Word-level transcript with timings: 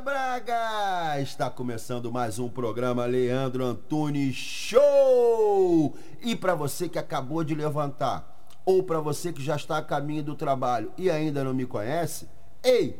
Braga! 0.00 1.20
Está 1.20 1.50
começando 1.50 2.10
mais 2.10 2.38
um 2.38 2.48
programa 2.48 3.04
Leandro 3.04 3.62
Antunes 3.62 4.34
Show! 4.34 5.94
E 6.22 6.34
para 6.34 6.54
você 6.54 6.88
que 6.88 6.98
acabou 6.98 7.44
de 7.44 7.54
levantar, 7.54 8.48
ou 8.64 8.82
para 8.82 8.98
você 8.98 9.30
que 9.30 9.42
já 9.42 9.56
está 9.56 9.76
a 9.76 9.82
caminho 9.82 10.22
do 10.22 10.34
trabalho 10.34 10.90
e 10.96 11.10
ainda 11.10 11.44
não 11.44 11.52
me 11.52 11.66
conhece, 11.66 12.26
ei, 12.62 12.98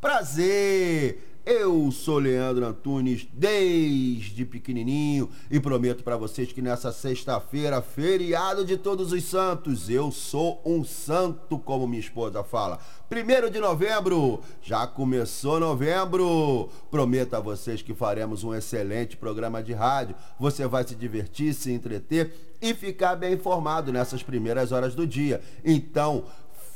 prazer! 0.00 1.35
Eu 1.48 1.92
sou 1.92 2.18
Leandro 2.18 2.66
Antunes 2.66 3.24
desde 3.32 4.44
pequenininho 4.44 5.30
e 5.48 5.60
prometo 5.60 6.02
para 6.02 6.16
vocês 6.16 6.50
que 6.50 6.60
nessa 6.60 6.90
sexta-feira, 6.90 7.80
feriado 7.80 8.64
de 8.64 8.76
Todos 8.76 9.12
os 9.12 9.22
Santos, 9.22 9.88
eu 9.88 10.10
sou 10.10 10.60
um 10.66 10.82
santo, 10.82 11.56
como 11.56 11.86
minha 11.86 12.00
esposa 12.00 12.42
fala. 12.42 12.80
Primeiro 13.08 13.48
de 13.48 13.60
novembro, 13.60 14.40
já 14.60 14.88
começou 14.88 15.60
novembro. 15.60 16.68
Prometo 16.90 17.34
a 17.34 17.40
vocês 17.40 17.80
que 17.80 17.94
faremos 17.94 18.42
um 18.42 18.52
excelente 18.52 19.16
programa 19.16 19.62
de 19.62 19.72
rádio. 19.72 20.16
Você 20.40 20.66
vai 20.66 20.82
se 20.82 20.96
divertir, 20.96 21.54
se 21.54 21.70
entreter 21.70 22.56
e 22.60 22.74
ficar 22.74 23.14
bem 23.14 23.34
informado 23.34 23.92
nessas 23.92 24.20
primeiras 24.20 24.72
horas 24.72 24.96
do 24.96 25.06
dia. 25.06 25.40
Então, 25.64 26.24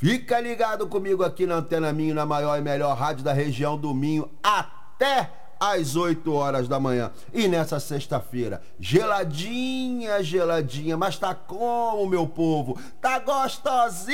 Fica 0.01 0.39
ligado 0.39 0.87
comigo 0.87 1.23
aqui 1.23 1.45
na 1.45 1.57
Antena 1.57 1.93
Minho, 1.93 2.15
na 2.15 2.25
maior 2.25 2.57
e 2.57 2.61
melhor 2.61 2.97
rádio 2.97 3.23
da 3.23 3.33
região 3.33 3.77
do 3.77 3.93
Minho, 3.93 4.27
até 4.41 5.29
às 5.59 5.95
8 5.95 6.33
horas 6.33 6.67
da 6.67 6.79
manhã. 6.79 7.11
E 7.31 7.47
nessa 7.47 7.79
sexta-feira, 7.79 8.63
geladinha, 8.79 10.23
geladinha, 10.23 10.97
mas 10.97 11.19
tá 11.19 11.35
como, 11.35 12.09
meu 12.09 12.25
povo? 12.25 12.79
Tá 12.99 13.19
gostosinha, 13.19 14.09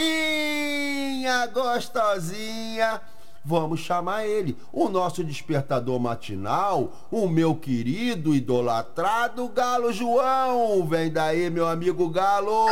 gostosinha. 1.54 3.00
Vamos 3.46 3.80
chamar 3.80 4.26
ele, 4.26 4.58
o 4.74 4.90
nosso 4.90 5.24
despertador 5.24 5.98
matinal, 6.02 6.92
o 7.10 7.30
meu 7.30 7.56
querido 7.56 8.36
idolatrado 8.36 9.48
Galo 9.48 9.94
João. 9.94 10.86
Vem 10.86 11.10
daí, 11.10 11.50
meu 11.50 11.66
amigo 11.66 12.10
Galo. 12.10 12.66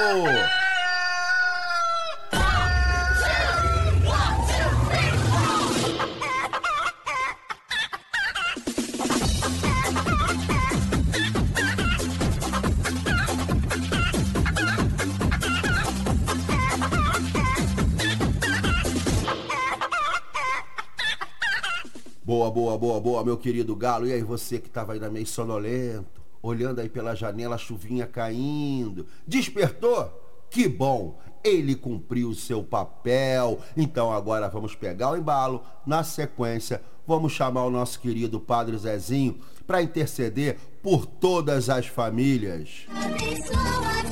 Boa, 22.45 22.51
boa, 22.51 22.77
boa, 22.77 22.99
boa, 22.99 23.23
meu 23.23 23.38
querido 23.38 23.75
Galo. 23.75 24.05
E 24.05 24.13
aí, 24.13 24.21
você 24.21 24.59
que 24.59 24.67
estava 24.67 24.93
ainda 24.93 25.09
meio 25.09 25.25
sonolento, 25.25 26.21
olhando 26.43 26.79
aí 26.79 26.88
pela 26.88 27.15
janela, 27.15 27.55
a 27.55 27.57
chuvinha 27.57 28.05
caindo. 28.05 29.07
Despertou? 29.25 30.11
Que 30.51 30.67
bom! 30.67 31.19
Ele 31.44 31.73
cumpriu 31.73 32.29
o 32.29 32.35
seu 32.35 32.63
papel. 32.63 33.59
Então 33.75 34.13
agora 34.13 34.47
vamos 34.47 34.75
pegar 34.75 35.11
o 35.11 35.17
embalo. 35.17 35.63
Na 35.88 36.03
sequência, 36.03 36.84
vamos 37.07 37.34
chamar 37.34 37.66
o 37.66 37.72
nosso 37.72 38.00
querido 38.00 38.39
Padre 38.39 38.78
Zezinho 38.78 39.39
para 39.66 39.81
interceder 39.81 40.57
por 40.84 41.07
todas 41.07 41.67
as 41.67 41.88
famílias. 41.88 42.85
Abençoa, 42.89 43.55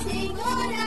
Senhor, 0.02 0.83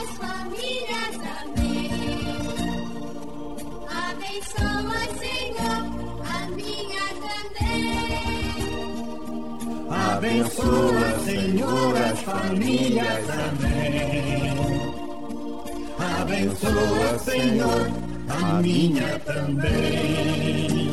Abençoa, 10.16 11.18
Senhor, 11.26 11.94
as 11.94 12.20
famílias. 12.22 13.26
Amém. 13.28 14.56
Abençoa, 16.22 17.18
Senhor, 17.18 17.90
a 18.26 18.62
minha 18.62 19.18
também. 19.18 20.88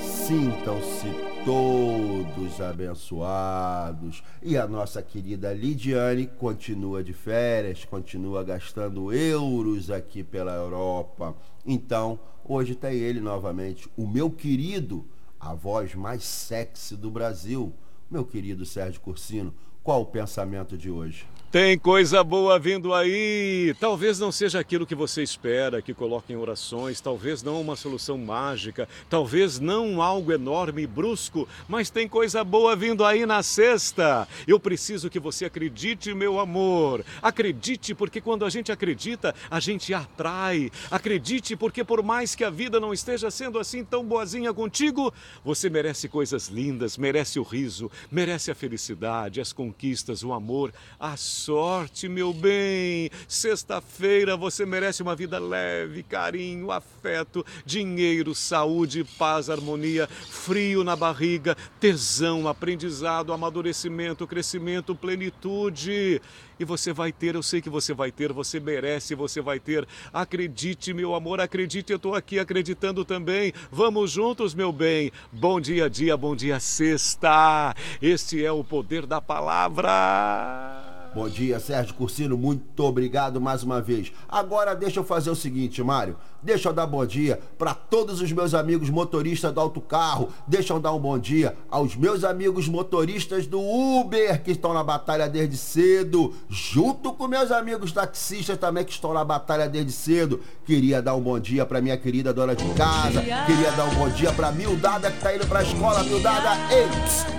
Sintam-se 0.00 1.08
todos 1.44 2.60
abençoados. 2.60 4.22
E 4.44 4.56
a 4.56 4.68
nossa 4.68 5.02
querida 5.02 5.52
Lidiane 5.52 6.28
continua 6.28 7.02
de 7.02 7.12
férias, 7.12 7.84
continua 7.84 8.44
gastando 8.44 9.12
euros 9.12 9.90
aqui 9.90 10.22
pela 10.22 10.54
Europa. 10.54 11.34
Então, 11.66 12.20
hoje 12.44 12.76
tem 12.76 12.94
ele 12.94 13.18
novamente, 13.18 13.90
o 13.96 14.06
meu 14.06 14.30
querido, 14.30 15.04
a 15.40 15.52
voz 15.52 15.96
mais 15.96 16.22
sexy 16.22 16.94
do 16.94 17.10
Brasil, 17.10 17.72
meu 18.10 18.24
querido 18.24 18.64
Sérgio 18.64 19.00
Cursino. 19.00 19.54
Qual 19.82 20.02
o 20.02 20.06
pensamento 20.06 20.76
de 20.76 20.90
hoje? 20.90 21.26
Tem 21.50 21.78
coisa 21.78 22.22
boa 22.22 22.58
vindo 22.58 22.92
aí. 22.92 23.74
Talvez 23.80 24.18
não 24.18 24.30
seja 24.30 24.60
aquilo 24.60 24.84
que 24.86 24.94
você 24.94 25.22
espera, 25.22 25.80
que 25.80 25.94
coloque 25.94 26.30
em 26.30 26.36
orações, 26.36 27.00
talvez 27.00 27.42
não 27.42 27.58
uma 27.58 27.74
solução 27.74 28.18
mágica, 28.18 28.86
talvez 29.08 29.58
não 29.58 30.02
algo 30.02 30.30
enorme 30.30 30.82
e 30.82 30.86
brusco, 30.86 31.48
mas 31.66 31.88
tem 31.88 32.06
coisa 32.06 32.44
boa 32.44 32.76
vindo 32.76 33.02
aí 33.02 33.24
na 33.24 33.42
sexta. 33.42 34.28
Eu 34.46 34.60
preciso 34.60 35.08
que 35.08 35.18
você 35.18 35.46
acredite, 35.46 36.12
meu 36.12 36.38
amor. 36.38 37.02
Acredite, 37.22 37.94
porque 37.94 38.20
quando 38.20 38.44
a 38.44 38.50
gente 38.50 38.70
acredita, 38.70 39.34
a 39.50 39.58
gente 39.58 39.94
atrai. 39.94 40.70
Acredite, 40.90 41.56
porque 41.56 41.82
por 41.82 42.02
mais 42.02 42.34
que 42.34 42.44
a 42.44 42.50
vida 42.50 42.78
não 42.78 42.92
esteja 42.92 43.30
sendo 43.30 43.58
assim 43.58 43.82
tão 43.82 44.04
boazinha 44.04 44.52
contigo, 44.52 45.14
você 45.42 45.70
merece 45.70 46.10
coisas 46.10 46.48
lindas, 46.48 46.98
merece 46.98 47.40
o 47.40 47.42
riso, 47.42 47.90
merece 48.12 48.50
a 48.50 48.54
felicidade, 48.54 49.40
as 49.40 49.50
conquistas, 49.50 50.22
o 50.22 50.34
amor, 50.34 50.74
a 51.00 51.16
sorte, 51.38 52.08
meu 52.08 52.32
bem. 52.32 53.10
Sexta-feira 53.28 54.36
você 54.36 54.66
merece 54.66 55.02
uma 55.02 55.14
vida 55.14 55.38
leve, 55.38 56.02
carinho, 56.02 56.72
afeto, 56.72 57.46
dinheiro, 57.64 58.34
saúde, 58.34 59.04
paz, 59.16 59.48
harmonia, 59.48 60.08
frio 60.08 60.82
na 60.82 60.96
barriga, 60.96 61.56
tesão, 61.78 62.48
aprendizado, 62.48 63.32
amadurecimento, 63.32 64.26
crescimento, 64.26 64.94
plenitude. 64.94 66.20
E 66.60 66.64
você 66.64 66.92
vai 66.92 67.12
ter, 67.12 67.36
eu 67.36 67.42
sei 67.42 67.60
que 67.60 67.70
você 67.70 67.94
vai 67.94 68.10
ter, 68.10 68.32
você 68.32 68.58
merece, 68.58 69.14
você 69.14 69.40
vai 69.40 69.60
ter. 69.60 69.86
Acredite, 70.12 70.92
meu 70.92 71.14
amor, 71.14 71.40
acredite, 71.40 71.92
eu 71.92 71.96
estou 71.98 72.16
aqui 72.16 72.40
acreditando 72.40 73.04
também. 73.04 73.52
Vamos 73.70 74.10
juntos, 74.10 74.54
meu 74.54 74.72
bem. 74.72 75.12
Bom 75.30 75.60
dia 75.60 75.88
dia, 75.88 76.16
bom 76.16 76.34
dia 76.34 76.58
sexta. 76.58 77.76
Este 78.02 78.44
é 78.44 78.50
o 78.50 78.64
poder 78.64 79.06
da 79.06 79.20
palavra. 79.20 80.97
Bom 81.14 81.26
dia, 81.28 81.58
Sérgio 81.58 81.94
Cursino. 81.94 82.36
Muito 82.36 82.84
obrigado 82.84 83.40
mais 83.40 83.62
uma 83.62 83.80
vez. 83.80 84.12
Agora 84.28 84.74
deixa 84.74 85.00
eu 85.00 85.04
fazer 85.04 85.30
o 85.30 85.34
seguinte, 85.34 85.82
Mário. 85.82 86.16
Deixa 86.40 86.68
eu 86.68 86.72
dar 86.72 86.86
bom 86.86 87.04
dia 87.04 87.40
para 87.58 87.74
todos 87.74 88.20
os 88.20 88.30
meus 88.30 88.54
amigos 88.54 88.88
motoristas 88.90 89.52
do 89.52 89.60
autocarro. 89.60 90.28
Deixa 90.46 90.72
eu 90.72 90.78
dar 90.78 90.92
um 90.92 90.98
bom 90.98 91.18
dia 91.18 91.56
aos 91.68 91.96
meus 91.96 92.22
amigos 92.22 92.68
motoristas 92.68 93.46
do 93.46 93.60
Uber 93.60 94.42
que 94.42 94.52
estão 94.52 94.72
na 94.72 94.84
batalha 94.84 95.28
desde 95.28 95.56
cedo, 95.56 96.32
junto 96.48 97.12
com 97.12 97.26
meus 97.26 97.50
amigos 97.50 97.90
taxistas 97.90 98.56
também 98.56 98.84
que 98.84 98.92
estão 98.92 99.12
na 99.12 99.24
batalha 99.24 99.68
desde 99.68 99.90
cedo. 99.90 100.40
Queria 100.64 101.02
dar 101.02 101.16
um 101.16 101.20
bom 101.20 101.40
dia 101.40 101.66
para 101.66 101.80
minha 101.80 101.96
querida 101.96 102.32
dona 102.32 102.54
de 102.54 102.64
casa. 102.74 103.20
Queria 103.20 103.72
dar 103.72 103.86
um 103.86 103.94
bom 103.96 104.08
dia 104.08 104.32
para 104.32 104.52
Mildada 104.52 105.10
que 105.10 105.20
tá 105.20 105.34
indo 105.34 105.46
para 105.46 105.58
a 105.58 105.62
escola. 105.62 106.04
Mildada, 106.04 106.50
ei, 106.72 106.86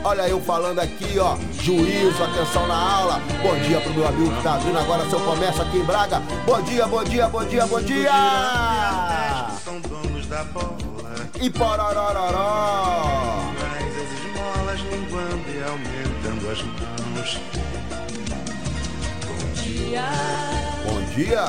olha 0.04 0.28
eu 0.28 0.42
falando 0.42 0.80
aqui, 0.80 1.18
ó. 1.18 1.38
Juízo, 1.54 2.22
atenção 2.22 2.68
na 2.68 2.76
aula. 2.76 3.22
Bom 3.42 3.56
dia 3.60 3.80
pro 3.80 3.94
meu 3.94 4.08
amigo 4.08 4.36
que 4.36 4.44
tá 4.44 4.58
vindo 4.58 4.78
agora 4.78 5.10
seu 5.10 5.20
comércio 5.22 5.62
aqui 5.62 5.78
em 5.78 5.84
Braga. 5.84 6.22
Bom 6.46 6.62
dia, 6.64 6.86
bom 6.86 7.04
dia, 7.04 7.30
bom 7.30 7.46
dia, 7.46 7.66
bom 7.66 7.82
dia. 7.82 8.89
São 9.64 9.80
donos 9.82 10.26
da 10.28 10.44
bola. 10.46 10.78
E 11.42 11.50
pororororó. 11.50 13.42
Mais 13.60 13.98
as 13.98 14.12
esmolas 14.20 14.80
linguando 14.80 15.50
e 15.50 15.64
aumentando 15.64 16.50
as 16.52 16.62
mãos. 16.64 17.40
Bom 19.28 19.62
dia. 19.62 20.06
Bom 20.86 21.02
dia. 21.16 21.46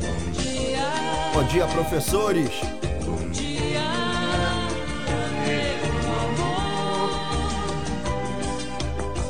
Bom 0.00 0.20
dia. 0.42 0.86
Bom 1.34 1.44
dia, 1.44 1.66
professores. 1.66 2.50
Bom 3.04 3.28
dia. 3.30 3.80
Amor. 6.20 7.10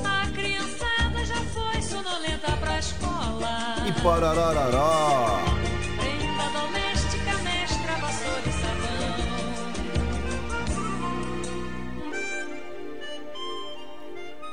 A 0.04 0.26
criançada 0.32 1.24
já 1.24 1.40
foi 1.54 1.82
sonolenta 1.82 2.52
pra 2.60 2.78
escola. 2.78 3.76
E 3.86 3.92
pororororó. 4.00 5.40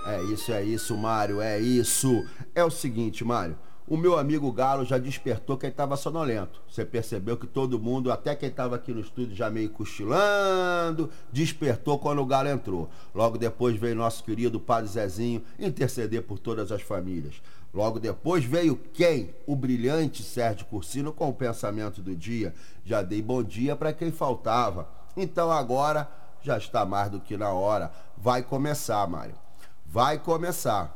É 0.09 0.23
isso, 0.23 0.53
é 0.53 0.63
isso, 0.63 0.95
Mário, 0.95 1.41
é 1.41 1.59
isso. 1.59 2.25
É 2.55 2.63
o 2.63 2.71
seguinte, 2.71 3.25
Mário. 3.25 3.57
O 3.85 3.97
meu 3.97 4.17
amigo 4.17 4.49
Galo 4.53 4.85
já 4.85 4.97
despertou 4.97 5.57
quem 5.57 5.69
estava 5.69 5.97
sonolento. 5.97 6.61
Você 6.69 6.85
percebeu 6.85 7.35
que 7.35 7.45
todo 7.45 7.77
mundo, 7.77 8.09
até 8.09 8.33
quem 8.33 8.47
estava 8.47 8.77
aqui 8.77 8.93
no 8.93 9.01
estúdio 9.01 9.35
já 9.35 9.49
meio 9.49 9.69
cochilando, 9.69 11.09
despertou 11.29 11.99
quando 11.99 12.21
o 12.21 12.25
Galo 12.25 12.47
entrou. 12.47 12.89
Logo 13.13 13.37
depois 13.37 13.75
veio 13.75 13.95
nosso 13.95 14.23
querido 14.23 14.61
Padre 14.61 14.89
Zezinho 14.89 15.43
interceder 15.59 16.21
por 16.21 16.39
todas 16.39 16.71
as 16.71 16.81
famílias. 16.81 17.41
Logo 17.73 17.99
depois 17.99 18.45
veio 18.45 18.77
quem? 18.93 19.35
O 19.45 19.57
brilhante 19.57 20.23
Sérgio 20.23 20.67
Cursino 20.67 21.11
com 21.11 21.27
o 21.27 21.33
pensamento 21.33 22.01
do 22.01 22.15
dia. 22.15 22.53
Já 22.85 23.01
dei 23.01 23.21
bom 23.21 23.43
dia 23.43 23.75
para 23.75 23.91
quem 23.91 24.09
faltava. 24.09 24.87
Então 25.17 25.51
agora 25.51 26.09
já 26.41 26.57
está 26.57 26.85
mais 26.85 27.09
do 27.09 27.19
que 27.19 27.35
na 27.35 27.51
hora. 27.51 27.91
Vai 28.17 28.41
começar, 28.41 29.05
Mário. 29.05 29.46
Vai 29.89 30.19
começar. 30.19 30.93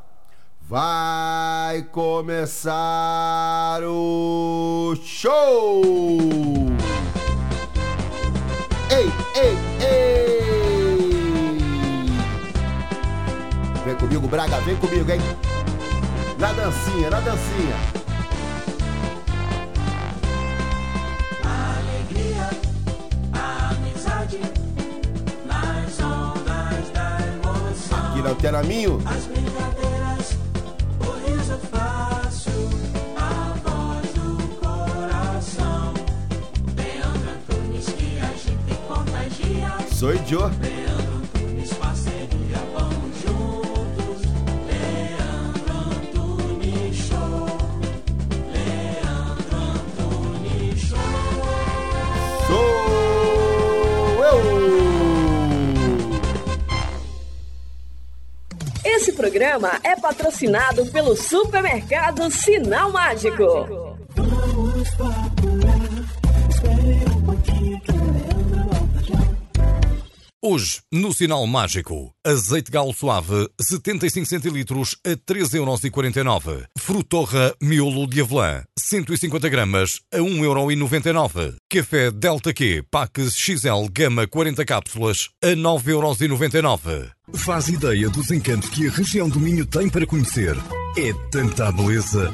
Vai 0.62 1.82
começar 1.84 2.72
o 3.84 4.96
show! 5.02 5.82
Ei, 8.90 9.10
ei, 9.36 9.58
ei! 9.86 10.42
Vem 13.84 13.96
comigo, 13.96 14.28
Braga, 14.28 14.60
vem 14.62 14.76
comigo, 14.76 15.10
hein? 15.10 15.22
Na 16.38 16.52
dancinha, 16.54 17.10
na 17.10 17.20
dancinha. 17.22 18.01
Na 28.22 28.30
Antena 28.32 28.62
Minho. 28.64 29.02
As 29.06 29.26
brincadeiras, 29.26 30.38
o 31.00 31.30
riso 31.30 31.58
fácil, 31.72 32.70
a 33.18 33.54
voz 33.64 34.14
do 34.14 34.48
coração. 34.60 35.94
Leandro 36.76 37.32
Antunes 37.32 37.86
que 37.86 38.20
agita 38.20 38.70
e 38.70 38.76
contagia. 38.88 39.96
Sou 39.96 40.14
Joe. 40.28 40.52
Esse 59.02 59.14
programa 59.14 59.80
é 59.84 59.96
patrocinado 59.96 60.86
pelo 60.92 61.16
supermercado 61.16 62.30
Sinal 62.30 62.92
Mágico. 62.92 63.98
Hoje, 70.44 70.80
no 70.92 71.14
Sinal 71.14 71.46
Mágico, 71.46 72.16
azeite 72.26 72.72
galo 72.72 72.92
suave, 72.94 73.48
75 73.62 74.26
centilitros 74.26 74.98
a 75.06 75.12
3,49€. 75.12 76.64
Frutorra 76.80 77.54
miolo 77.62 78.08
de 78.08 78.22
avelã, 78.22 78.64
150 78.76 79.48
gramas 79.50 80.00
a 80.12 80.18
1,99€. 80.18 81.58
Café 81.70 82.10
Delta 82.10 82.52
Q, 82.56 82.84
packs 82.90 83.36
XL 83.36 83.88
Gama 83.92 84.26
40 84.26 84.66
cápsulas 84.66 85.30
a 85.44 85.50
9,99€. 85.50 87.12
Faz 87.36 87.68
ideia 87.68 88.10
dos 88.10 88.32
encantos 88.32 88.72
que 88.72 88.88
a 88.88 88.92
região 88.92 89.30
do 89.30 89.40
Minho 89.40 89.68
tem 89.68 89.88
para 89.90 90.08
conhecer. 90.08 90.58
É 90.98 91.14
tanta 91.30 91.72
beleza 91.72 92.34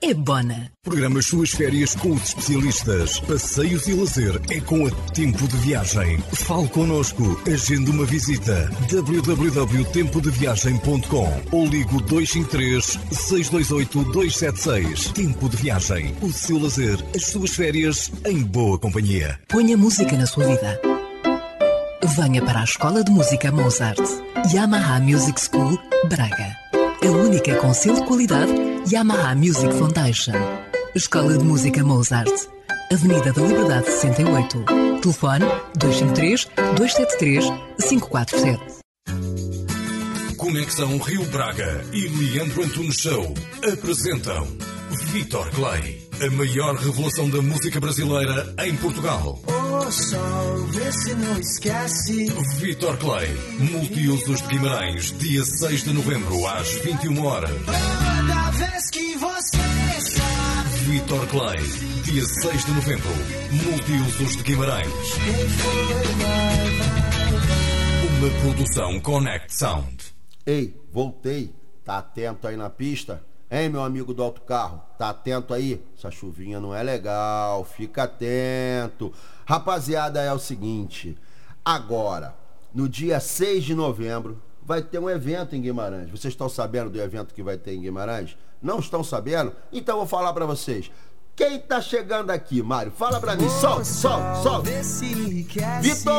é 0.00 0.14
Bona. 0.14 0.70
Programa 0.82 1.20
as 1.20 1.26
suas 1.26 1.50
férias 1.50 1.94
com 1.94 2.10
os 2.10 2.24
especialistas. 2.24 3.20
Passeios 3.20 3.86
e 3.88 3.94
lazer 3.94 4.40
é 4.50 4.60
com 4.60 4.86
a 4.86 4.90
Tempo 5.12 5.46
de 5.48 5.56
Viagem. 5.58 6.18
Fale 6.32 6.68
connosco. 6.68 7.40
Agende 7.50 7.90
uma 7.90 8.04
visita. 8.04 8.70
www.tempodeviagem.com 8.90 11.42
ou 11.52 11.66
ligo 11.66 12.02
253 12.02 12.98
628 13.12 14.04
276. 14.12 15.12
Tempo 15.12 15.48
de 15.48 15.56
Viagem. 15.56 16.14
O 16.20 16.30
seu 16.32 16.58
lazer, 16.58 16.98
as 17.14 17.26
suas 17.26 17.50
férias 17.50 18.10
em 18.26 18.42
boa 18.42 18.76
companhia. 18.78 19.38
Ponha 19.48 19.76
música 19.76 20.16
na 20.16 20.26
sua 20.26 20.46
vida. 20.46 20.80
Venha 22.16 22.44
para 22.44 22.60
a 22.60 22.64
Escola 22.64 23.02
de 23.02 23.10
Música 23.10 23.50
Mozart. 23.50 23.98
Yamaha 24.52 25.00
Music 25.00 25.40
School, 25.40 25.78
Braga. 26.08 26.54
A 27.02 27.10
única 27.10 27.54
com 27.56 27.72
selo 27.72 28.00
de 28.00 28.06
qualidade 28.06 28.73
Yamaha 28.90 29.34
Music 29.34 29.72
Foundation. 29.78 30.34
Escola 30.94 31.38
de 31.38 31.44
Música 31.44 31.82
Mozart. 31.82 32.30
Avenida 32.92 33.32
da 33.32 33.42
Liberdade 33.42 33.86
68. 33.86 34.64
Telefone 35.00 35.46
253 35.78 36.48
273 36.76 37.44
547. 37.88 38.62
Conexão 40.36 40.98
Rio 40.98 41.24
Braga 41.26 41.84
e 41.92 42.08
Leandro 42.08 42.64
Antunes 42.64 42.96
Show 42.96 43.32
apresentam 43.72 44.46
Vitor 45.12 45.50
Clay, 45.50 46.06
a 46.20 46.30
maior 46.32 46.76
revelação 46.76 47.30
da 47.30 47.40
música 47.40 47.80
brasileira 47.80 48.54
em 48.64 48.76
Portugal. 48.76 49.42
Ô 49.46 49.90
sol, 49.90 50.66
vê 50.66 50.92
se 50.92 51.14
não 51.14 51.38
esquece. 51.38 52.26
Vitor 52.58 52.96
Clay, 52.98 53.28
Multiusos 53.58 54.42
de 54.42 54.48
Guimarães, 54.48 55.14
dia 55.18 55.42
6 55.42 55.84
de 55.84 55.92
novembro, 55.94 56.46
às 56.46 56.68
21 56.74 57.24
horas. 57.24 57.50
Toda 58.26 58.50
vez 58.52 58.90
que 58.90 59.16
você 59.18 59.58
está, 59.98 60.62
Vitor 60.84 61.26
Clay, 61.26 61.58
dia 62.04 62.24
6 62.24 62.64
de 62.64 62.72
novembro, 62.72 63.10
Multiusos 63.52 64.36
de 64.38 64.42
Guimarães. 64.42 64.88
Uma 68.18 68.40
produção 68.40 68.98
Connect 69.00 69.54
Sound. 69.54 70.14
Ei, 70.46 70.74
voltei. 70.90 71.54
Tá 71.84 71.98
atento 71.98 72.48
aí 72.48 72.56
na 72.56 72.70
pista? 72.70 73.22
Hein, 73.50 73.68
meu 73.68 73.84
amigo 73.84 74.14
do 74.14 74.22
autocarro? 74.22 74.80
Tá 74.98 75.10
atento 75.10 75.52
aí? 75.52 75.84
Essa 75.94 76.10
chuvinha 76.10 76.58
não 76.58 76.74
é 76.74 76.82
legal, 76.82 77.62
fica 77.62 78.04
atento. 78.04 79.12
Rapaziada, 79.44 80.22
é 80.22 80.32
o 80.32 80.38
seguinte. 80.38 81.14
Agora, 81.62 82.34
no 82.74 82.88
dia 82.88 83.20
6 83.20 83.64
de 83.64 83.74
novembro, 83.74 84.40
vai 84.64 84.82
ter 84.82 84.98
um 84.98 85.08
evento 85.08 85.54
em 85.54 85.60
Guimarães. 85.60 86.10
Vocês 86.10 86.32
estão 86.32 86.48
sabendo 86.48 86.90
do 86.90 87.00
evento 87.00 87.34
que 87.34 87.42
vai 87.42 87.56
ter 87.56 87.74
em 87.74 87.82
Guimarães? 87.82 88.36
Não 88.62 88.78
estão 88.78 89.04
sabendo? 89.04 89.52
Então 89.72 89.96
eu 89.96 89.98
vou 90.00 90.06
falar 90.06 90.32
para 90.32 90.46
vocês. 90.46 90.90
Quem 91.36 91.58
tá 91.58 91.80
chegando 91.80 92.30
aqui, 92.30 92.62
Mário? 92.62 92.92
Fala 92.92 93.20
pra 93.20 93.34
mim. 93.34 93.48
Solte, 93.48 93.88
solte, 93.88 94.42
solte. 94.42 94.70
Vitor 95.80 96.14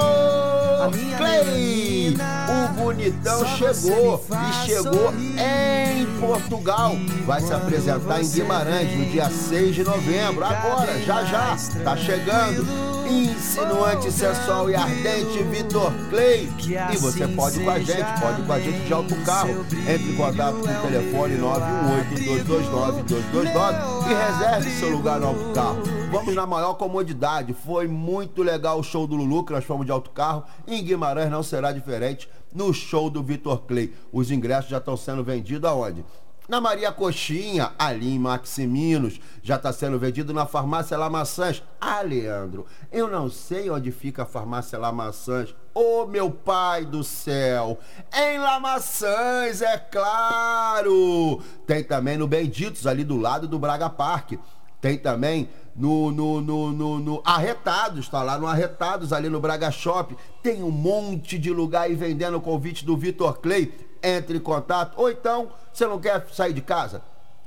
Clay! 1.17 2.17
O 2.49 2.73
bonitão 2.73 3.45
chegou 3.55 4.21
e 4.29 4.65
chegou 4.65 5.13
em 5.13 6.19
Portugal. 6.19 6.91
Vai 7.25 7.39
se 7.39 7.53
apresentar 7.53 8.21
em 8.21 8.29
Guimarães 8.29 8.93
no 8.93 9.05
dia 9.05 9.29
6 9.29 9.75
de 9.75 9.83
novembro. 9.85 10.43
Agora, 10.43 10.99
já 10.99 11.23
já, 11.23 11.55
tá 11.83 11.95
chegando. 11.95 12.94
Insinuante, 13.07 14.11
sensual 14.11 14.69
e 14.69 14.75
ardente 14.75 15.41
Vitor 15.43 15.93
Clay. 16.09 16.49
E 16.93 16.97
você 16.97 17.25
pode 17.27 17.61
ir 17.61 17.65
com 17.65 17.71
a 17.71 17.79
gente, 17.79 18.19
pode 18.19 18.41
ir 18.41 18.45
com 18.45 18.53
a 18.53 18.59
gente 18.59 18.85
de 18.85 18.93
autocarro. 18.93 19.65
Entre 19.87 20.11
em 20.11 20.15
contato 20.15 20.55
com 20.55 20.61
o 20.61 20.81
telefone 20.81 21.37
918-229-229 21.37 24.09
e 24.09 24.13
reserve 24.13 24.71
seu 24.71 24.89
lugar 24.89 25.19
no 25.19 25.27
autocarro. 25.27 25.83
Vamos 26.11 26.33
na 26.33 26.47
maior 26.47 26.73
comodidade. 26.75 27.53
Foi 27.53 27.87
muito 27.87 28.41
legal 28.41 28.79
o 28.79 28.83
show 28.83 29.05
do 29.05 29.15
Lulu, 29.15 29.43
que 29.43 29.53
nós 29.53 29.63
fomos 29.63 29.85
de 29.85 29.91
autocarro. 29.91 30.43
Em 30.67 30.83
Guimarães 30.83 31.29
não 31.29 31.43
será 31.43 31.71
diferente 31.71 32.27
no 32.53 32.73
show 32.73 33.09
do 33.09 33.21
Vitor 33.21 33.63
Clay. 33.63 33.93
Os 34.11 34.31
ingressos 34.31 34.69
já 34.69 34.77
estão 34.77 34.97
sendo 34.97 35.23
vendidos 35.23 35.69
aonde? 35.69 36.03
Na 36.47 36.61
Maria 36.61 36.91
Coxinha, 36.91 37.71
ali 37.77 38.13
em 38.13 38.19
Maximinos, 38.19 39.19
já 39.41 39.55
está 39.55 39.73
sendo 39.73 39.97
vendido 39.97 40.31
na 40.31 40.45
Farmácia 40.45 40.95
Lamaçãs. 40.95 41.63
Ah, 41.81 42.01
Leandro, 42.01 42.67
eu 42.91 43.07
não 43.07 43.31
sei 43.31 43.67
onde 43.71 43.91
fica 43.91 44.23
a 44.23 44.27
Farmácia 44.27 44.77
Lamaçãs. 44.77 45.55
Ô, 45.73 46.03
oh, 46.03 46.05
meu 46.05 46.29
pai 46.29 46.85
do 46.85 47.03
céu! 47.03 47.79
Em 48.15 48.37
Lamaçãs, 48.37 49.63
é 49.63 49.77
claro! 49.77 51.41
Tem 51.65 51.83
também 51.83 52.15
no 52.15 52.27
Benditos, 52.27 52.85
ali 52.85 53.03
do 53.03 53.17
lado 53.17 53.47
do 53.47 53.57
Braga 53.57 53.89
Parque. 53.89 54.39
Tem 54.79 54.99
também 54.99 55.49
no, 55.75 56.11
no, 56.11 56.41
no, 56.41 56.71
no, 56.71 56.99
no 56.99 57.21
Arretados, 57.25 58.07
tá 58.07 58.21
lá 58.21 58.37
no 58.37 58.45
Arretados, 58.45 59.11
ali 59.11 59.29
no 59.29 59.41
Braga 59.41 59.71
Shop. 59.71 60.15
Tem 60.43 60.61
um 60.61 60.69
monte 60.69 61.39
de 61.39 61.51
lugar 61.51 61.85
aí 61.85 61.95
vendendo 61.95 62.37
o 62.37 62.41
convite 62.41 62.85
do 62.85 62.95
Vitor 62.95 63.39
Clay. 63.39 63.73
Entre 64.05 64.37
em 64.37 64.39
contato. 64.39 64.93
Ou 64.97 65.09
então, 65.09 65.49
você 65.73 65.87
não 65.87 65.99
quer 65.99 66.27
sair 66.31 66.53
de 66.53 66.61
casa? 66.61 67.01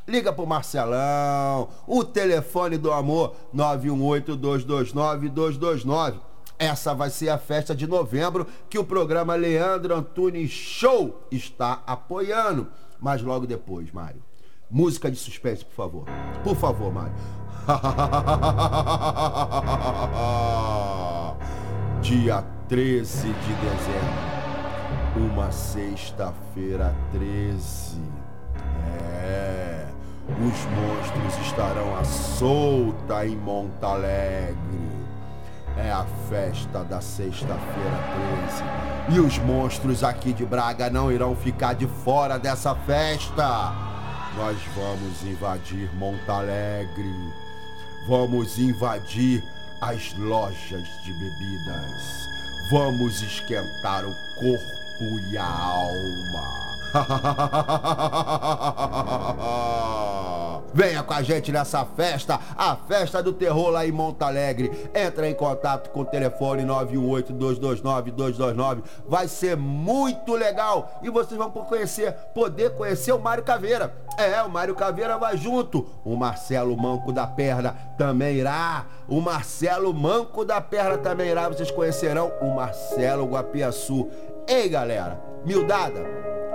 Liga 0.08 0.32
pro 0.32 0.44
Marcelão. 0.44 1.68
O 1.86 2.02
telefone 2.02 2.76
do 2.76 2.90
amor, 2.90 3.36
918-229-229. 3.54 6.14
Essa 6.58 6.92
vai 6.94 7.10
ser 7.10 7.28
a 7.28 7.38
festa 7.38 7.76
de 7.76 7.86
novembro 7.86 8.44
que 8.68 8.78
o 8.78 8.84
programa 8.84 9.36
Leandro 9.36 9.94
Antunes 9.94 10.50
Show 10.50 11.22
está 11.30 11.80
apoiando. 11.86 12.66
Mas 12.98 13.22
logo 13.22 13.46
depois, 13.46 13.92
Mário. 13.92 14.20
Música 14.68 15.08
de 15.10 15.16
suspense, 15.16 15.64
por 15.64 15.74
favor. 15.74 16.04
Por 16.42 16.56
favor, 16.56 16.92
Mário. 16.92 17.14
Dia 22.02 22.42
13 22.68 23.28
de 23.28 23.54
dezembro. 23.54 24.38
Uma 25.18 25.50
sexta-feira 25.50 26.94
13. 27.10 28.00
É. 29.25 29.84
Os 30.28 30.64
monstros 30.66 31.44
estarão 31.44 31.96
à 31.98 32.04
solta 32.04 33.26
em 33.26 33.34
Montalegre. 33.34 34.56
É 35.76 35.90
a 35.90 36.06
festa 36.28 36.84
da 36.84 37.00
sexta-feira 37.00 37.98
13. 39.08 39.16
E 39.16 39.18
os 39.18 39.38
monstros 39.38 40.04
aqui 40.04 40.32
de 40.32 40.46
Braga 40.46 40.88
não 40.88 41.10
irão 41.10 41.34
ficar 41.34 41.75
de 41.75 41.88
fora 41.88 42.38
dessa 42.38 42.76
festa. 42.76 43.72
Nós 44.37 44.56
vamos 44.76 45.25
invadir 45.25 45.92
Montalegre. 45.96 47.12
Vamos 48.06 48.56
invadir 48.56 49.42
as 49.80 50.14
lojas 50.16 50.88
de 51.02 51.12
bebidas. 51.12 52.28
Vamos 52.70 53.20
esquentar 53.20 54.04
o 54.04 54.14
corpo 54.38 54.77
e 55.00 55.38
a 55.38 55.44
alma. 55.44 56.58
Venha 60.72 61.02
com 61.02 61.12
a 61.14 61.22
gente 61.22 61.50
nessa 61.50 61.84
festa, 61.84 62.38
a 62.56 62.76
festa 62.76 63.20
do 63.22 63.32
terror 63.32 63.70
lá 63.70 63.84
em 63.86 63.92
Monte 63.92 64.22
Alegre. 64.22 64.90
Entra 64.94 65.28
em 65.28 65.34
contato 65.34 65.90
com 65.90 66.00
o 66.00 66.04
telefone 66.04 66.62
918-229-229. 66.64 68.82
Vai 69.08 69.26
ser 69.28 69.56
muito 69.56 70.34
legal 70.34 71.00
e 71.02 71.10
vocês 71.10 71.38
vão 71.38 71.50
conhecer, 71.50 72.12
poder 72.34 72.76
conhecer 72.76 73.12
o 73.12 73.18
Mário 73.18 73.42
Caveira. 73.42 73.94
É, 74.18 74.42
o 74.42 74.50
Mário 74.50 74.74
Caveira 74.74 75.16
vai 75.16 75.36
junto. 75.36 75.86
O 76.04 76.16
Marcelo 76.16 76.76
Manco 76.76 77.12
da 77.12 77.26
Perna 77.26 77.74
também 77.96 78.36
irá. 78.36 78.84
O 79.08 79.20
Marcelo 79.20 79.94
Manco 79.94 80.44
da 80.44 80.60
Perna 80.60 80.98
também 80.98 81.30
irá. 81.30 81.48
Vocês 81.48 81.70
conhecerão 81.70 82.32
o 82.40 82.54
Marcelo 82.54 83.26
Guapiaçu. 83.26 84.08
Ei, 84.48 84.66
galera, 84.66 85.22
miudada, 85.44 86.02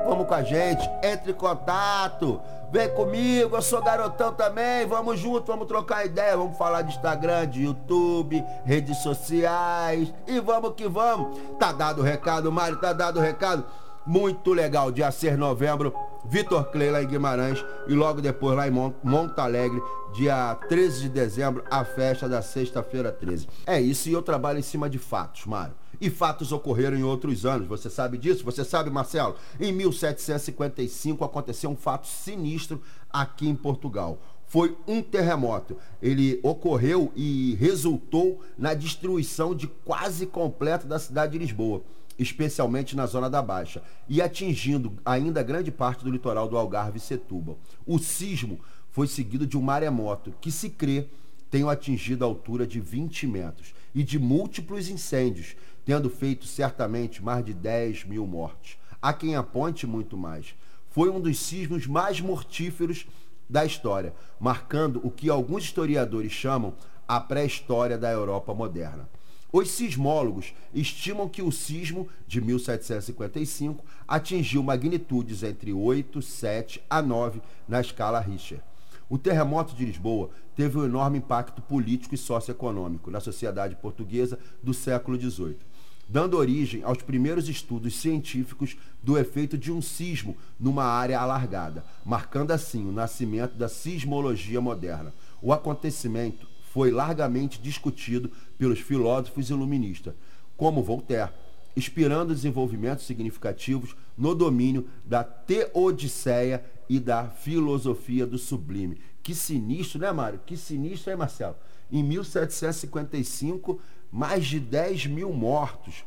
vamos 0.04 0.26
com 0.26 0.34
a 0.34 0.42
gente, 0.42 0.82
entre 1.04 1.30
em 1.30 1.36
contato. 1.36 2.42
Vem 2.72 2.90
comigo, 2.90 3.56
eu 3.56 3.62
sou 3.62 3.84
garotão 3.84 4.34
também. 4.34 4.84
Vamos 4.88 5.20
junto, 5.20 5.46
vamos 5.46 5.68
trocar 5.68 6.04
ideia. 6.04 6.36
Vamos 6.36 6.58
falar 6.58 6.82
de 6.82 6.96
Instagram, 6.96 7.48
de 7.48 7.66
YouTube, 7.66 8.44
redes 8.66 8.98
sociais. 8.98 10.12
E 10.26 10.40
vamos 10.40 10.74
que 10.74 10.88
vamos. 10.88 11.38
Tá 11.60 11.72
dado 11.72 12.02
o 12.02 12.04
recado, 12.04 12.52
Mário, 12.52 12.78
tá 12.78 12.94
dado 12.94 13.20
o 13.20 13.22
recado. 13.22 13.64
Muito 14.04 14.54
legal, 14.54 14.92
dia 14.92 15.12
6 15.12 15.34
de 15.34 15.40
novembro, 15.40 15.94
Vitor 16.26 16.72
Clay 16.72 16.90
lá 16.90 17.04
em 17.04 17.08
Guimarães. 17.08 17.64
E 17.88 17.94
logo 17.94 18.22
depois 18.22 18.58
lá 18.58 18.68
em 18.68 18.72
Monte 18.72 19.40
Alegre, 19.40 19.80
dia 20.16 20.58
13 20.68 21.02
de 21.02 21.10
dezembro, 21.10 21.64
a 21.70 21.86
festa 21.86 22.28
da 22.28 22.42
sexta-feira 22.42 23.12
13. 23.12 23.48
É 23.68 23.80
isso, 23.80 24.10
e 24.10 24.14
eu 24.14 24.24
trabalho 24.24 24.58
em 24.58 24.64
cima 24.64 24.90
de 24.90 24.98
fatos, 24.98 25.46
Mário 25.46 25.83
e 26.04 26.10
fatos 26.10 26.52
ocorreram 26.52 26.98
em 26.98 27.04
outros 27.04 27.46
anos. 27.46 27.66
Você 27.66 27.90
sabe 27.90 28.18
disso? 28.18 28.44
Você 28.44 28.66
sabe, 28.66 28.90
Marcelo? 28.90 29.38
Em 29.58 29.72
1755 29.72 31.24
aconteceu 31.24 31.70
um 31.70 31.78
fato 31.78 32.08
sinistro 32.08 32.82
aqui 33.10 33.48
em 33.48 33.56
Portugal. 33.56 34.20
Foi 34.46 34.76
um 34.86 35.02
terremoto. 35.02 35.78
Ele 36.02 36.42
ocorreu 36.44 37.10
e 37.16 37.56
resultou 37.56 38.42
na 38.58 38.74
destruição 38.74 39.56
de 39.56 39.66
quase 39.66 40.26
completa 40.26 40.86
da 40.86 41.00
cidade 41.00 41.32
de 41.32 41.38
Lisboa, 41.38 41.82
especialmente 42.20 42.98
na 42.98 43.06
zona 43.06 43.30
da 43.30 43.42
Baixa, 43.42 43.82
e 44.10 44.22
atingindo 44.22 44.92
ainda 45.06 45.42
grande 45.42 45.72
parte 45.72 46.04
do 46.04 46.12
litoral 46.12 46.50
do 46.50 46.58
Algarve 46.58 46.98
e 46.98 47.02
Setúbal. 47.02 47.58
O 47.88 47.98
sismo 47.98 48.60
foi 48.92 49.08
seguido 49.08 49.48
de 49.48 49.58
um 49.58 49.62
maremoto 49.62 50.34
que 50.42 50.52
se 50.52 50.70
crê 50.70 51.08
tenha 51.54 51.70
atingido 51.70 52.26
a 52.26 52.28
altura 52.28 52.66
de 52.66 52.80
20 52.80 53.28
metros 53.28 53.76
e 53.94 54.04
de 54.04 54.18
múltiplos 54.18 54.90
incêndios, 54.90 55.56
tendo 55.86 56.10
feito 56.10 56.46
certamente 56.46 57.24
mais 57.24 57.44
de 57.44 57.54
10 57.54 58.06
mil 58.06 58.26
mortes. 58.26 58.78
Há 59.02 59.12
quem 59.14 59.36
aponte 59.36 59.86
muito 59.86 60.18
mais. 60.18 60.56
Foi 60.90 61.10
um 61.10 61.20
dos 61.20 61.40
sismos 61.40 61.88
mais 61.88 62.22
mortíferos 62.22 63.06
da 63.50 63.66
história, 63.66 64.14
marcando 64.40 65.02
o 65.04 65.12
que 65.12 65.30
alguns 65.30 65.64
historiadores 65.64 66.32
chamam 66.32 66.74
a 67.08 67.20
pré-história 67.20 67.98
da 67.98 68.12
Europa 68.12 68.54
moderna. 68.54 69.10
Os 69.52 69.70
sismólogos 69.70 70.54
estimam 70.74 71.30
que 71.30 71.42
o 71.42 71.52
sismo 71.52 72.08
de 72.26 72.42
1755 72.42 73.86
atingiu 74.08 74.64
magnitudes 74.64 75.44
entre 75.44 75.72
8, 75.72 76.22
7 76.22 76.82
a 76.90 77.02
9 77.02 77.42
na 77.68 77.80
escala 77.80 78.20
Richter. 78.20 78.62
O 79.10 79.18
terremoto 79.18 79.76
de 79.76 79.86
Lisboa 79.86 80.32
teve 80.56 80.80
um 80.80 80.86
enorme 80.86 81.20
impacto 81.20 81.62
político 81.62 82.16
e 82.16 82.18
socioeconômico 82.18 83.12
na 83.12 83.20
sociedade 83.20 83.76
portuguesa 83.76 84.40
do 84.64 84.74
século 84.74 85.20
XVIII 85.20 85.73
dando 86.08 86.38
origem 86.38 86.84
aos 86.84 87.02
primeiros 87.02 87.50
estudos 87.50 87.96
científicos 87.96 88.78
do 89.02 89.18
efeito 89.18 89.58
de 89.58 89.72
um 89.72 89.82
sismo 89.82 90.38
numa 90.60 90.84
área 90.84 91.20
alargada, 91.20 91.84
marcando 92.06 92.52
assim 92.52 92.88
o 92.88 92.92
nascimento 92.92 93.56
da 93.56 93.68
sismologia 93.68 94.62
moderna. 94.62 95.14
O 95.42 95.52
acontecimento 95.52 96.48
foi 96.72 96.90
largamente 96.90 97.62
discutido 97.62 98.32
pelos 98.58 98.80
filósofos 98.80 99.50
iluministas, 99.50 100.14
como 100.58 100.82
Voltaire, 100.82 101.32
inspirando 101.76 102.34
desenvolvimentos 102.34 103.06
significativos 103.06 103.96
no 104.18 104.34
domínio 104.36 104.88
da 105.06 105.24
teodiceia 105.24 106.64
e 106.90 107.00
da 107.00 107.28
filosofia 107.30 108.26
do 108.26 108.38
sublime. 108.38 109.00
Que 109.22 109.34
sinistro, 109.34 110.00
né, 110.00 110.12
Mário? 110.12 110.42
Que 110.46 110.58
sinistro, 110.58 111.12
hein, 111.12 111.18
Marcelo? 111.18 111.56
Em 111.92 112.04
1755, 112.04 113.80
mais 114.14 114.46
de 114.46 114.60
10 114.60 115.08
mil 115.08 115.34
mortos. 115.34 116.06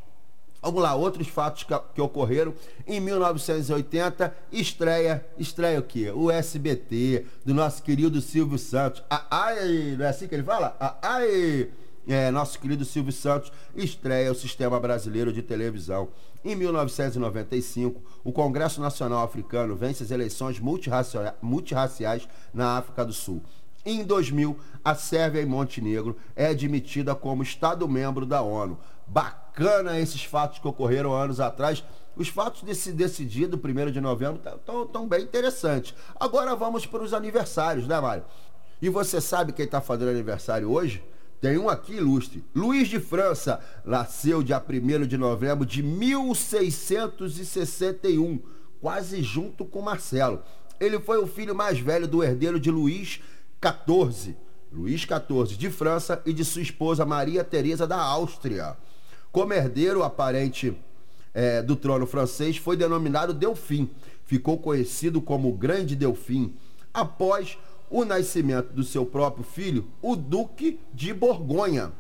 Vamos 0.62 0.80
lá, 0.80 0.94
outros 0.94 1.26
fatos 1.26 1.64
que, 1.64 1.75
que, 1.92 2.00
ocorreram. 2.00 2.54
Em 2.86 3.00
1980, 3.00 4.34
estreia, 4.52 5.26
estreia 5.36 5.80
o 5.80 5.82
quê? 5.82 6.12
O 6.14 6.30
SBT, 6.30 7.26
do 7.44 7.52
nosso 7.52 7.82
querido 7.82 8.20
Silvio 8.20 8.58
Santos. 8.58 9.02
Ah, 9.10 9.26
ai, 9.28 9.96
não 9.98 10.06
é 10.06 10.08
assim 10.08 10.28
que 10.28 10.34
ele 10.36 10.44
fala? 10.44 10.76
Ah, 10.78 10.96
ai, 11.02 11.68
é, 12.06 12.30
nosso 12.30 12.60
querido 12.60 12.84
Silvio 12.84 13.12
Santos 13.12 13.52
estreia 13.75 14.30
o 14.30 14.34
Sistema 14.34 14.78
Brasileiro 14.78 15.32
de 15.32 15.42
Televisão. 15.42 16.08
Em 16.44 16.54
1995, 16.54 18.00
o 18.22 18.30
Congresso 18.32 18.80
Nacional 18.80 19.25
Africano 19.25 19.75
vence 19.75 20.04
as 20.04 20.12
eleições 20.12 20.60
multirraciais 20.60 22.28
na 22.54 22.78
África 22.78 23.04
do 23.04 23.12
Sul. 23.12 23.42
Em 23.86 24.02
2000, 24.02 24.58
a 24.84 24.94
Sérvia 24.96 25.40
e 25.40 25.46
Montenegro 25.46 26.16
é 26.34 26.48
admitida 26.48 27.14
como 27.14 27.44
Estado-membro 27.44 28.26
da 28.26 28.42
ONU. 28.42 28.76
Bacana 29.06 30.00
esses 30.00 30.24
fatos 30.24 30.58
que 30.58 30.66
ocorreram 30.66 31.14
anos 31.14 31.38
atrás. 31.38 31.84
Os 32.16 32.26
fatos 32.26 32.64
desse 32.64 32.90
decidido, 32.90 33.56
1 33.56 33.92
de 33.92 34.00
novembro, 34.00 34.42
estão 34.56 35.06
bem 35.06 35.22
interessantes. 35.22 35.94
Agora 36.18 36.56
vamos 36.56 36.84
para 36.84 37.04
os 37.04 37.14
aniversários, 37.14 37.86
né, 37.86 38.00
Mário? 38.00 38.24
E 38.82 38.88
você 38.88 39.20
sabe 39.20 39.52
quem 39.52 39.66
está 39.66 39.80
fazendo 39.80 40.10
aniversário 40.10 40.68
hoje? 40.68 41.00
Tem 41.40 41.56
um 41.56 41.68
aqui 41.68 41.94
ilustre. 41.94 42.44
Luiz 42.52 42.88
de 42.88 42.98
França 42.98 43.60
nasceu 43.84 44.42
dia 44.42 44.60
1 44.60 45.06
de 45.06 45.16
novembro 45.16 45.64
de 45.64 45.80
1661, 45.80 48.42
quase 48.80 49.22
junto 49.22 49.64
com 49.64 49.80
Marcelo. 49.80 50.42
Ele 50.80 50.98
foi 50.98 51.18
o 51.18 51.26
filho 51.26 51.54
mais 51.54 51.78
velho 51.78 52.08
do 52.08 52.24
herdeiro 52.24 52.60
de 52.60 52.70
Luís 52.70 53.22
XIV, 53.66 54.37
Luís 54.73 55.00
XIV 55.00 55.56
de 55.56 55.70
França 55.70 56.23
e 56.25 56.32
de 56.32 56.44
sua 56.44 56.62
esposa 56.62 57.04
Maria 57.04 57.42
Teresa 57.42 57.87
da 57.87 57.99
Áustria. 57.99 58.76
Como 59.32 59.52
herdeiro 59.52 60.02
aparente 60.02 60.76
é, 61.35 61.62
do 61.62 61.76
trono 61.76 62.06
francês, 62.06 62.56
foi 62.56 62.76
denominado 62.76 63.35
Delfim. 63.35 63.90
Ficou 64.25 64.58
conhecido 64.58 65.20
como 65.20 65.52
Grande 65.52 65.94
Delfim 65.94 66.54
após 66.92 67.58
o 67.90 68.04
nascimento 68.04 68.73
do 68.73 68.82
seu 68.82 69.04
próprio 69.04 69.44
filho, 69.44 69.87
o 70.00 70.16
Duque 70.16 70.80
de 70.92 71.12
Borgonha. 71.12 71.92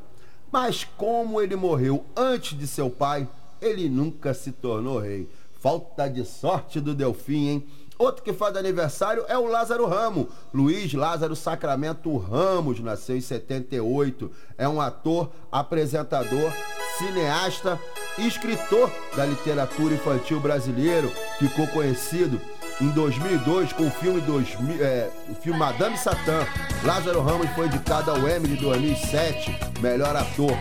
Mas 0.50 0.84
como 0.84 1.40
ele 1.40 1.54
morreu 1.54 2.04
antes 2.16 2.58
de 2.58 2.66
seu 2.66 2.88
pai, 2.88 3.28
ele 3.60 3.88
nunca 3.88 4.32
se 4.32 4.52
tornou 4.52 4.98
rei. 4.98 5.28
Falta 5.60 6.08
de 6.08 6.24
sorte 6.24 6.80
do 6.80 6.94
Delfim, 6.94 7.48
hein? 7.48 7.66
Outro 7.98 8.22
que 8.22 8.32
faz 8.32 8.56
aniversário 8.56 9.24
é 9.28 9.38
o 9.38 9.46
Lázaro 9.46 9.86
Ramos. 9.86 10.26
Luiz 10.52 10.92
Lázaro 10.92 11.34
Sacramento 11.34 12.16
Ramos 12.16 12.80
nasceu 12.80 13.16
em 13.16 13.20
78. 13.20 14.30
É 14.58 14.68
um 14.68 14.80
ator, 14.80 15.30
apresentador, 15.50 16.52
cineasta 16.98 17.78
escritor 18.18 18.90
da 19.14 19.24
literatura 19.26 19.94
infantil 19.94 20.40
brasileiro. 20.40 21.10
Ficou 21.38 21.66
conhecido 21.68 22.40
em 22.80 22.88
2002 22.90 23.72
com 23.72 23.86
o 23.86 23.90
filme, 23.90 24.20
2000, 24.20 24.84
é, 24.84 25.10
o 25.30 25.34
filme 25.34 25.58
Madame 25.58 25.96
Satã. 25.96 26.46
Lázaro 26.84 27.22
Ramos 27.22 27.48
foi 27.50 27.66
indicado 27.66 28.10
ao 28.10 28.18
Emmy 28.18 28.48
de 28.48 28.56
2007, 28.56 29.58
melhor 29.80 30.14
ator. 30.14 30.52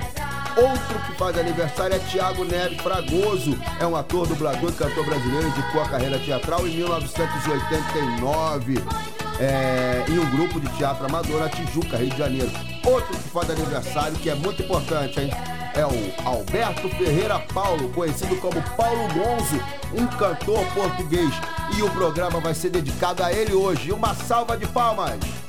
Outro 0.58 1.00
que 1.06 1.18
faz 1.18 1.38
aniversário 1.38 1.98
é 1.98 2.00
Tiago 2.00 2.46
Neves 2.46 2.80
Fragoso. 2.82 3.60
É 3.78 3.86
um 3.86 3.96
ator, 3.96 4.26
dublador 4.26 4.70
e 4.70 4.74
cantor 4.74 5.06
brasileiro, 5.06 5.50
indicou 5.50 5.82
a 5.82 5.90
carreira 5.90 6.18
teatral 6.18 6.66
em 6.66 6.78
1989. 6.78 8.76
É, 9.38 10.06
em 10.08 10.18
um 10.18 10.30
grupo 10.32 10.62
de 10.62 10.70
teatro 10.78 11.06
amador 11.06 11.42
na 11.42 11.50
Tijuca, 11.50 11.98
Rio 11.98 12.10
de 12.10 12.18
Janeiro. 12.18 12.50
Outro 12.86 13.18
que 13.18 13.30
faz 13.30 13.50
aniversário, 13.50 14.16
que 14.18 14.30
é 14.30 14.36
muito 14.36 14.64
importante, 14.64 15.20
hein? 15.20 15.30
É 15.74 15.86
o 15.86 16.14
Alberto 16.26 16.88
Ferreira 16.88 17.38
Paulo, 17.54 17.90
conhecido 17.90 18.38
como 18.38 18.62
Paulo 18.78 19.10
Gonzo, 19.14 19.62
um 19.94 20.08
cantor 20.08 20.66
português. 20.74 21.34
E 21.78 21.84
o 21.84 21.90
programa 21.90 22.40
vai 22.40 22.54
ser 22.54 22.70
dedicado 22.70 23.22
a 23.22 23.34
ele 23.34 23.54
hoje. 23.54 23.92
Uma 23.92 24.16
salva 24.16 24.56
de 24.56 24.66
palmas! 24.68 25.45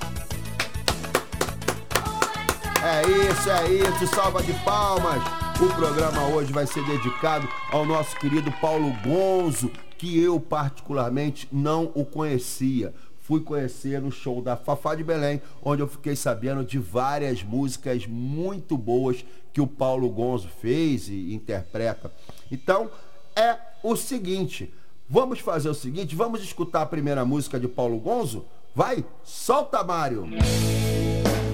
É 2.87 3.03
isso, 3.03 3.51
é 3.51 3.69
isso, 3.73 4.07
salva 4.15 4.41
de 4.41 4.53
palmas. 4.63 5.21
O 5.61 5.75
programa 5.75 6.29
hoje 6.29 6.53
vai 6.53 6.69
ser 6.69 6.85
dedicado 6.85 7.49
ao 7.73 7.85
nosso 7.85 8.15
querido 8.17 8.53
Paulo 8.61 8.93
Gonzo, 9.03 9.73
que 9.99 10.23
eu 10.23 10.39
particularmente 10.39 11.49
não 11.51 11.91
o 11.97 12.05
conhecia. 12.05 12.95
Fui 13.23 13.41
conhecer 13.41 14.01
no 14.01 14.13
show 14.13 14.41
da 14.41 14.57
Fafá 14.57 14.95
de 14.95 15.03
Belém, 15.03 15.43
onde 15.65 15.83
eu 15.83 15.89
fiquei 15.89 16.15
sabendo 16.15 16.65
de 16.65 16.79
várias 16.79 17.43
músicas 17.43 18.07
muito 18.07 18.79
boas 18.79 19.25
que 19.53 19.61
o 19.61 19.67
Paulo 19.67 20.09
Gonzo 20.09 20.49
fez 20.63 21.09
e 21.09 21.35
interpreta. 21.35 22.13
Então, 22.53 22.89
é 23.35 23.57
o 23.83 23.97
seguinte, 23.97 24.73
vamos 25.11 25.41
fazer 25.41 25.69
o 25.69 25.75
seguinte, 25.75 26.15
vamos 26.15 26.41
escutar 26.41 26.83
a 26.83 26.87
primeira 26.87 27.25
música 27.25 27.59
de 27.59 27.67
Paulo 27.67 27.99
Gonzo? 27.99 28.45
Vai, 28.77 29.05
solta 29.25 29.83
Mário! 29.83 30.29
Foste 30.29 31.46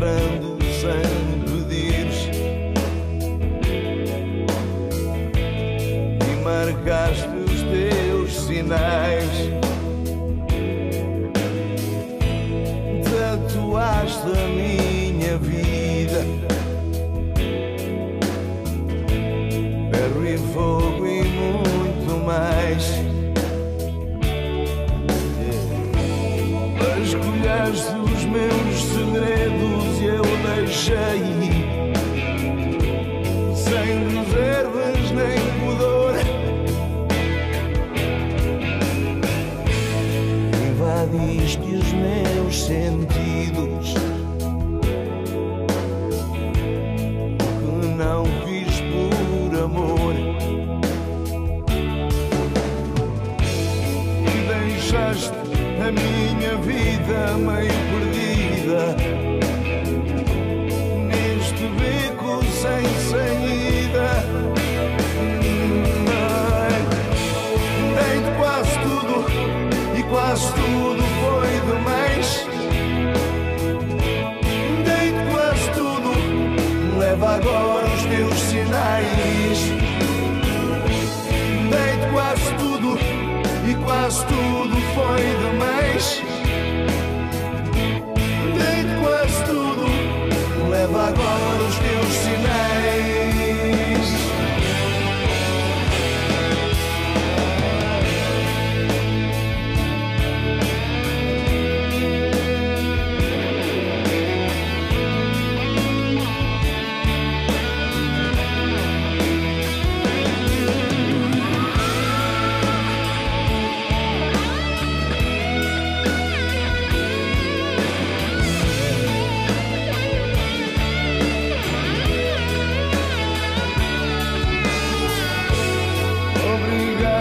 entrando 0.00 0.56
sem 0.80 1.42
pedires 1.44 2.30
E 6.26 6.42
marcaste 6.42 7.28
os 7.28 7.62
teus 7.62 8.46
sinais. 8.46 9.50
Tatuaste 13.04 14.26
a 14.26 14.48
minha 14.48 15.36
vida 15.36 15.69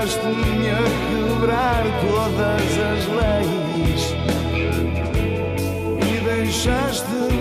Obrigaste-me 0.10 0.70
a 0.72 0.82
quebrar 1.38 1.84
todas 2.02 2.72
as 2.90 3.06
leis. 3.16 4.16
E 6.02 6.20
deixaste-me 6.22 7.39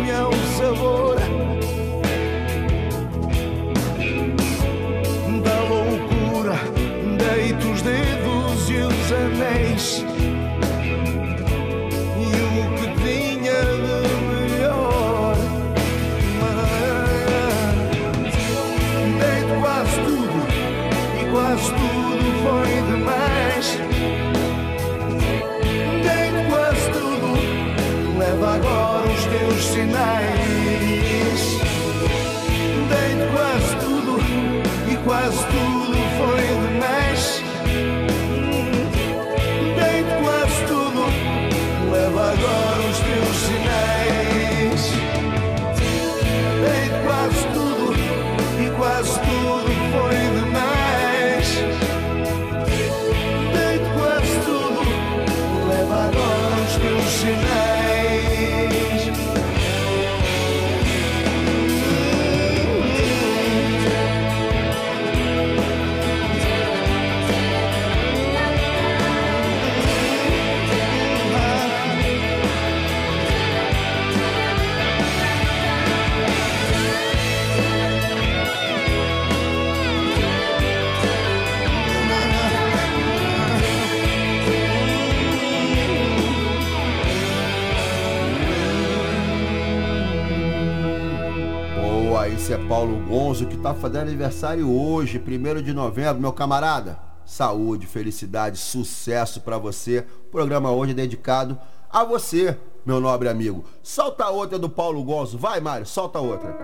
É 92.51 92.57
Paulo 92.67 92.97
Gonzo, 93.07 93.47
que 93.47 93.57
está 93.57 93.75
fazendo 93.75 94.09
aniversário 94.09 94.73
hoje, 94.73 95.19
1 95.19 95.61
de 95.61 95.75
novembro. 95.75 96.23
Meu 96.23 96.33
camarada, 96.33 96.99
saúde, 97.23 97.87
felicidade, 97.87 98.57
sucesso 98.57 99.43
para 99.43 99.59
você. 99.59 100.07
O 100.29 100.31
programa 100.31 100.71
hoje 100.71 100.93
é 100.93 100.95
dedicado 100.95 101.59
a 101.91 102.05
você, 102.05 102.57
meu 102.87 103.01
nobre 103.01 103.29
amigo. 103.29 103.67
Solta 103.83 104.31
outra 104.31 104.59
do 104.59 104.71
Paulo 104.71 105.05
Gonzo. 105.05 105.37
Vai, 105.37 105.61
Mário, 105.61 105.85
solta 105.85 106.21
outra. 106.21 106.57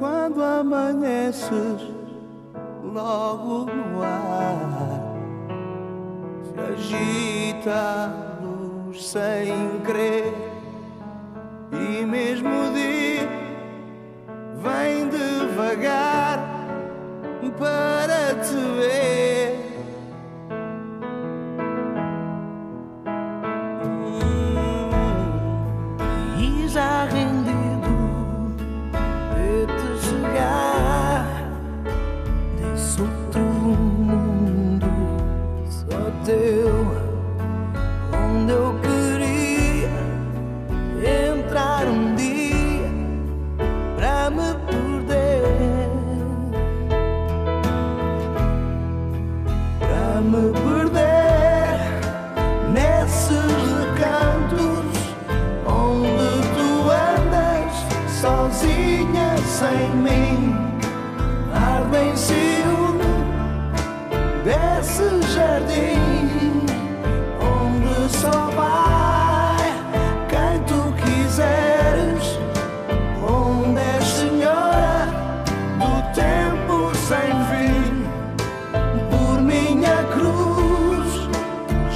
Quando 0.00 0.42
amanheces 0.42 1.93
logo 2.94 3.66
no 3.66 4.02
ar 4.02 5.02
se 6.44 6.60
agita 6.72 8.38
nos 8.40 8.86
luz 8.86 9.04
sem 9.08 9.80
crer 9.84 10.32
e 11.72 12.06
mesmo 12.06 12.48
o 12.48 12.72
dia 12.72 13.28
vem 14.62 15.08
devagar 15.08 16.54
para 17.58 18.34
te 18.42 18.54
ver. 18.54 19.13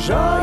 Jean 0.09 0.38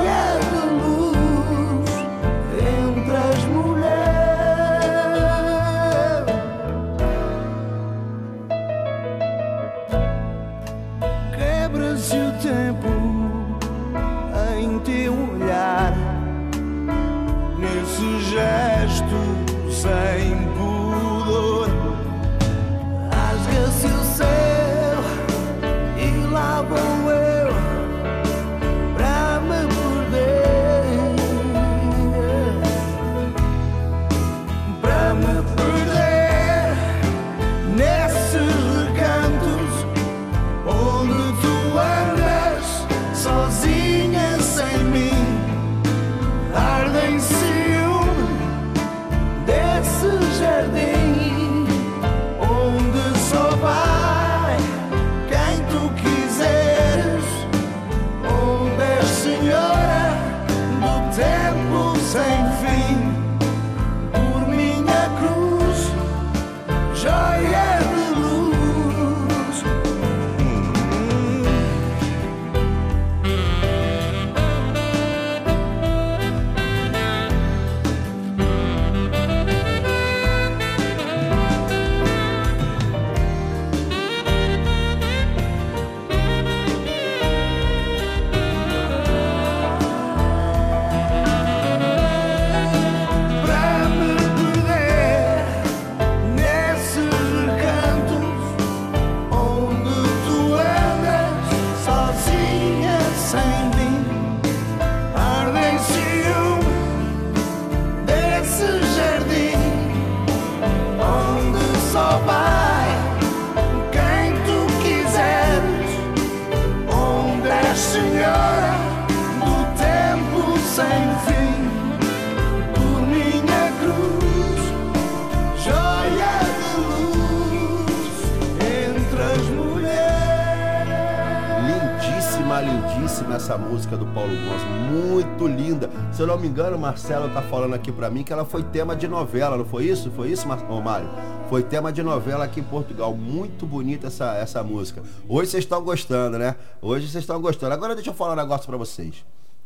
belíssima 133.36 133.46
essa 133.46 133.58
música 133.58 133.98
do 133.98 134.06
Paulo 134.08 134.30
Gonzo, 134.30 134.66
muito 134.92 135.48
linda. 135.48 135.90
Se 136.12 136.22
eu 136.22 136.28
não 136.28 136.38
me 136.38 136.48
engano, 136.48 136.78
Marcelo 136.78 137.32
tá 137.34 137.42
falando 137.42 137.74
aqui 137.74 137.92
pra 137.92 138.10
mim 138.10 138.24
que 138.24 138.32
ela 138.32 138.46
foi 138.46 138.64
tema 138.64 138.96
de 138.96 139.08
novela, 139.08 139.58
não 139.58 139.66
foi 139.66 139.86
isso? 139.86 140.10
Foi 140.12 140.30
isso, 140.30 140.48
Mário? 140.48 141.10
Foi 141.50 141.62
tema 141.62 141.92
de 141.92 142.02
novela 142.02 142.46
aqui 142.46 142.62
em 142.62 142.64
Portugal. 142.64 143.14
Muito 143.16 143.66
bonita 143.66 144.08
essa, 144.08 144.36
essa 144.36 144.64
música. 144.64 145.04
Hoje 145.28 145.52
vocês 145.52 145.64
estão 145.64 145.84
gostando, 145.84 146.38
né? 146.40 146.56
Hoje 146.82 147.08
vocês 147.08 147.24
estão 147.24 147.42
gostando. 147.42 147.74
Agora 147.74 147.94
deixa 147.94 148.10
eu 148.10 148.14
falar 148.14 148.34
um 148.34 148.38
negócio 148.38 148.66
pra 148.66 148.78
vocês. 148.78 149.26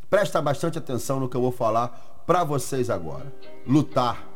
Presta 0.09 0.41
bastante 0.41 0.77
atenção 0.77 1.19
no 1.19 1.29
que 1.29 1.37
eu 1.37 1.41
vou 1.41 1.51
falar 1.51 2.23
pra 2.25 2.43
vocês 2.43 2.89
agora. 2.89 3.31
Lutar 3.67 4.27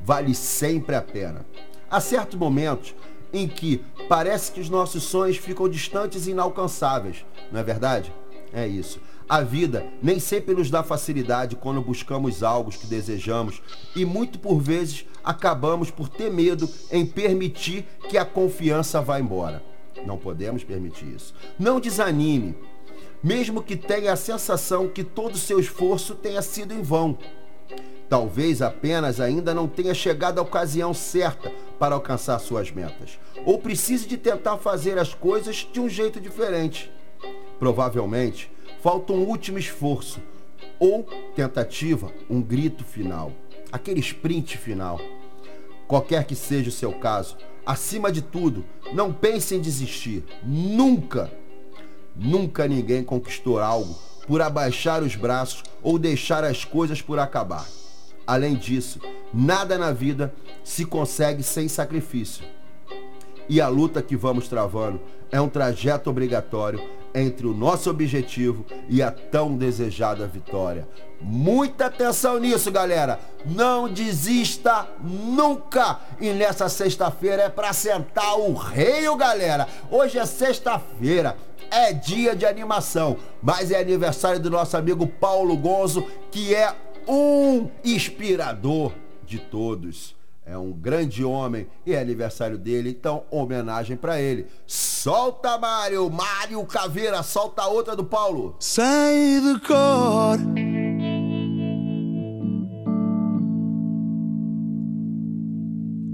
vale 0.00 0.34
sempre 0.34 0.94
a 0.94 1.02
pena. 1.02 1.46
Há 1.90 2.00
certos 2.00 2.38
momentos 2.38 2.94
em 3.32 3.48
que 3.48 3.82
parece 4.08 4.52
que 4.52 4.60
os 4.60 4.68
nossos 4.68 5.02
sonhos 5.04 5.38
ficam 5.38 5.68
distantes 5.68 6.26
e 6.26 6.32
inalcançáveis, 6.32 7.24
não 7.50 7.60
é 7.60 7.62
verdade? 7.62 8.12
É 8.52 8.66
isso. 8.66 9.00
A 9.28 9.40
vida 9.40 9.86
nem 10.02 10.20
sempre 10.20 10.54
nos 10.54 10.70
dá 10.70 10.82
facilidade 10.82 11.56
quando 11.56 11.80
buscamos 11.80 12.42
algo 12.42 12.70
que 12.70 12.86
desejamos 12.86 13.62
e 13.96 14.04
muito 14.04 14.38
por 14.38 14.60
vezes 14.60 15.06
acabamos 15.24 15.90
por 15.90 16.08
ter 16.08 16.30
medo 16.30 16.68
em 16.90 17.06
permitir 17.06 17.86
que 18.08 18.18
a 18.18 18.24
confiança 18.24 19.00
vá 19.00 19.18
embora. 19.18 19.62
Não 20.04 20.18
podemos 20.18 20.64
permitir 20.64 21.06
isso. 21.06 21.34
Não 21.58 21.80
desanime, 21.80 22.54
mesmo 23.22 23.62
que 23.62 23.76
tenha 23.76 24.12
a 24.12 24.16
sensação 24.16 24.88
que 24.88 25.04
todo 25.04 25.34
o 25.34 25.38
seu 25.38 25.58
esforço 25.58 26.14
tenha 26.14 26.42
sido 26.42 26.74
em 26.74 26.82
vão. 26.82 27.16
Talvez 28.08 28.60
apenas 28.60 29.20
ainda 29.20 29.54
não 29.54 29.66
tenha 29.66 29.94
chegado 29.94 30.38
a 30.38 30.42
ocasião 30.42 30.92
certa 30.92 31.50
para 31.78 31.94
alcançar 31.94 32.38
suas 32.38 32.70
metas, 32.70 33.18
ou 33.46 33.58
precise 33.58 34.06
de 34.06 34.18
tentar 34.18 34.58
fazer 34.58 34.98
as 34.98 35.14
coisas 35.14 35.66
de 35.72 35.80
um 35.80 35.88
jeito 35.88 36.20
diferente. 36.20 36.92
Provavelmente 37.62 38.50
falta 38.82 39.12
um 39.12 39.24
último 39.24 39.56
esforço, 39.56 40.20
ou 40.80 41.04
tentativa, 41.36 42.12
um 42.28 42.42
grito 42.42 42.82
final, 42.82 43.30
aquele 43.70 44.00
sprint 44.00 44.58
final. 44.58 45.00
Qualquer 45.86 46.24
que 46.24 46.34
seja 46.34 46.70
o 46.70 46.72
seu 46.72 46.90
caso, 46.94 47.36
acima 47.64 48.10
de 48.10 48.20
tudo, 48.20 48.64
não 48.92 49.12
pense 49.12 49.54
em 49.54 49.60
desistir. 49.60 50.24
Nunca, 50.42 51.32
nunca 52.16 52.66
ninguém 52.66 53.04
conquistou 53.04 53.60
algo 53.60 53.96
por 54.26 54.42
abaixar 54.42 55.00
os 55.00 55.14
braços 55.14 55.62
ou 55.84 56.00
deixar 56.00 56.42
as 56.42 56.64
coisas 56.64 57.00
por 57.00 57.20
acabar. 57.20 57.68
Além 58.26 58.56
disso, 58.56 58.98
nada 59.32 59.78
na 59.78 59.92
vida 59.92 60.34
se 60.64 60.84
consegue 60.84 61.44
sem 61.44 61.68
sacrifício. 61.68 62.44
E 63.48 63.60
a 63.60 63.68
luta 63.68 64.02
que 64.02 64.16
vamos 64.16 64.48
travando 64.48 65.00
é 65.30 65.40
um 65.40 65.48
trajeto 65.48 66.10
obrigatório 66.10 66.82
entre 67.14 67.46
o 67.46 67.54
nosso 67.54 67.90
objetivo 67.90 68.64
e 68.88 69.02
a 69.02 69.10
tão 69.10 69.56
desejada 69.56 70.26
vitória. 70.26 70.88
Muita 71.20 71.86
atenção 71.86 72.38
nisso, 72.38 72.70
galera. 72.70 73.20
Não 73.44 73.88
desista 73.88 74.88
nunca. 75.00 76.00
E 76.20 76.30
nessa 76.30 76.68
sexta-feira 76.68 77.42
é 77.42 77.48
para 77.48 77.72
sentar 77.72 78.38
o 78.38 78.54
rei, 78.54 79.04
galera. 79.16 79.68
Hoje 79.90 80.18
é 80.18 80.26
sexta-feira. 80.26 81.36
É 81.70 81.92
dia 81.92 82.36
de 82.36 82.44
animação, 82.44 83.16
mas 83.42 83.70
é 83.70 83.80
aniversário 83.80 84.40
do 84.40 84.50
nosso 84.50 84.76
amigo 84.76 85.06
Paulo 85.06 85.56
Gonzo, 85.56 86.06
que 86.30 86.54
é 86.54 86.74
um 87.08 87.68
inspirador 87.84 88.92
de 89.24 89.38
todos. 89.38 90.14
É 90.44 90.58
um 90.58 90.72
grande 90.72 91.24
homem 91.24 91.68
e 91.86 91.92
é 91.92 92.00
aniversário 92.00 92.58
dele, 92.58 92.90
então 92.90 93.22
homenagem 93.30 93.96
para 93.96 94.20
ele. 94.20 94.46
Solta 94.66 95.56
Mário, 95.56 96.10
Mário 96.10 96.64
Caveira, 96.66 97.22
solta 97.22 97.66
outra 97.66 97.94
do 97.94 98.04
Paulo. 98.04 98.56
Sei 98.58 99.40
de 99.40 99.60
cor. 99.60 100.38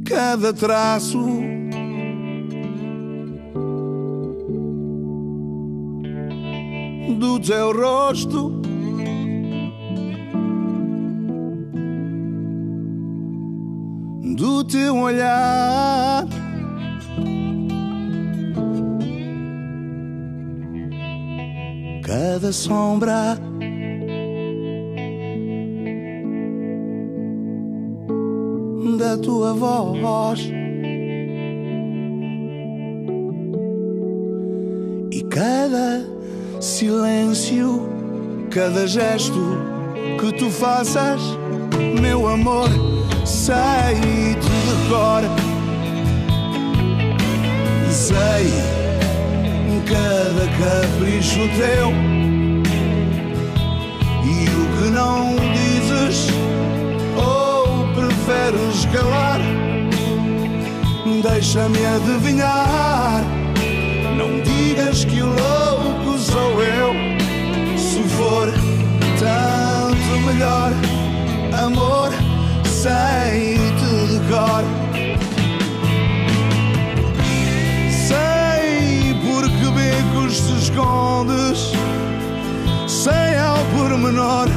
Cada 0.04 0.52
traço 0.52 1.18
do 7.18 7.40
teu 7.40 7.72
rosto. 7.72 8.67
Teu 14.64 14.96
olhar. 14.96 16.26
Cada 22.02 22.52
sombra 22.52 23.36
da 28.98 29.16
tua 29.18 29.52
voz 29.54 30.50
e 35.12 35.22
cada 35.24 36.04
silêncio, 36.60 37.88
cada 38.50 38.86
gesto 38.86 39.38
que 40.18 40.32
tu 40.32 40.50
faças, 40.50 41.20
meu 42.00 42.26
amor 42.26 42.97
sei 43.28 44.34
de 44.40 44.88
cor. 44.88 45.22
Sei 47.90 48.50
cada 49.86 50.46
capricho 50.58 51.40
teu 51.56 51.92
e 54.24 54.48
o 54.48 54.64
que 54.76 54.90
não 54.90 55.36
dizes 55.52 56.28
ou 57.16 57.86
preferes 57.94 58.86
calar. 58.92 59.40
Deixa-me 61.22 61.84
adivinhar. 61.84 63.22
Não 64.16 64.40
digas 64.40 65.04
que 65.04 65.20
o 65.20 65.26
louco 65.26 66.18
sou 66.18 66.62
eu. 66.62 66.92
Se 67.76 68.02
for 68.16 68.48
tanto 69.18 70.26
melhor, 70.26 70.72
amor 71.64 72.27
sei-te 72.82 74.20
cor. 74.30 74.64
Sei 77.90 79.14
por 79.24 79.42
que 79.50 79.70
becos 79.78 80.40
te 80.46 80.52
escondes, 80.62 81.72
sei 82.86 83.36
ao 83.38 83.58
pormenor 83.74 84.48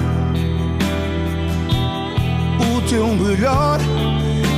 o 2.59 2.81
teu 2.87 3.07
melhor 3.07 3.79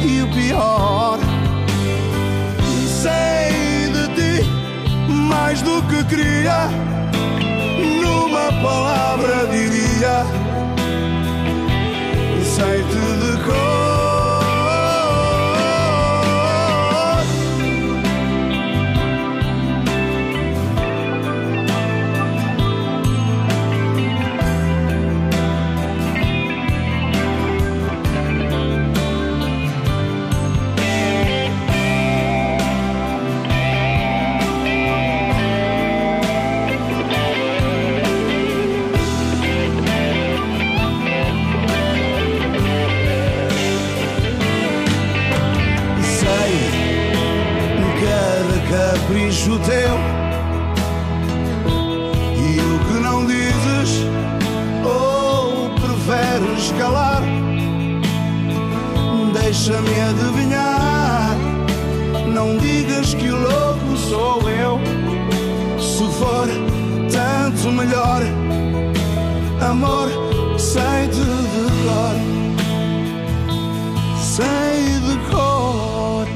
e 0.06 0.22
o 0.24 0.28
pior. 0.34 1.20
Sei 3.02 3.90
de 3.96 4.08
ti 4.16 4.50
mais 5.08 5.62
do 5.62 5.82
que 5.84 6.04
queria, 6.04 6.68
numa 8.02 8.52
palavra 8.62 9.48
diria 9.48 10.43
sei-te 12.56 13.18
de 13.22 13.44
cor. 13.46 13.73
capricho 13.73 13.73
deixa-me 59.64 60.02
adivinhar. 60.02 61.38
Não 62.34 62.58
digas 62.58 63.14
que 63.14 63.30
o 63.30 63.36
louco 63.38 63.98
sou 63.98 64.50
eu. 64.50 64.80
Se 65.80 66.04
for 66.20 66.48
tanto 67.10 67.72
melhor 67.72 68.22
amor 69.62 70.10
sei-te 70.58 71.16
de 71.16 71.66
cor 71.86 72.16
sei 74.20 75.00
de 75.00 75.32
cor. 75.32 76.28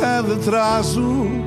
Cada 0.00 0.36
traço 0.36 1.39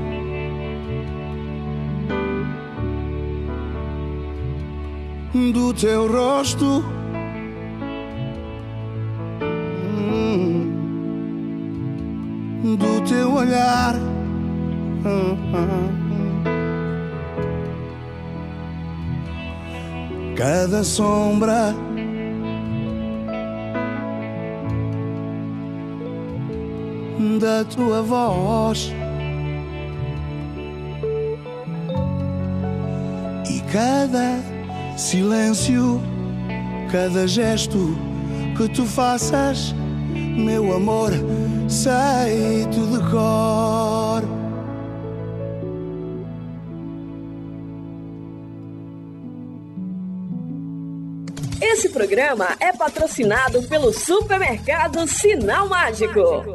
do 5.33 5.73
teu 5.73 6.07
rosto. 6.07 6.83
Hum, 10.13 10.69
Do 12.77 13.01
teu 13.01 13.33
olhar. 13.33 13.95
Cada 20.35 20.83
sombra 20.83 21.73
da 27.39 27.63
tua 27.65 28.01
voz. 28.01 28.93
E 33.49 33.61
cada 33.71 34.52
silêncio, 34.97 36.01
cada 36.91 37.27
gesto 37.27 37.97
que 38.55 38.69
tu 38.69 38.85
faças, 38.85 39.73
meu 40.13 40.73
amor, 40.73 41.11
sei-te 41.67 42.79
de 42.79 43.11
cor. 43.11 44.23
Esse 51.59 51.89
programa 51.89 52.49
é 52.59 52.71
patrocinado 52.71 53.63
pelo 53.63 53.91
supermercado 53.91 55.07
Sinal 55.07 55.67
Mágico. 55.67 56.52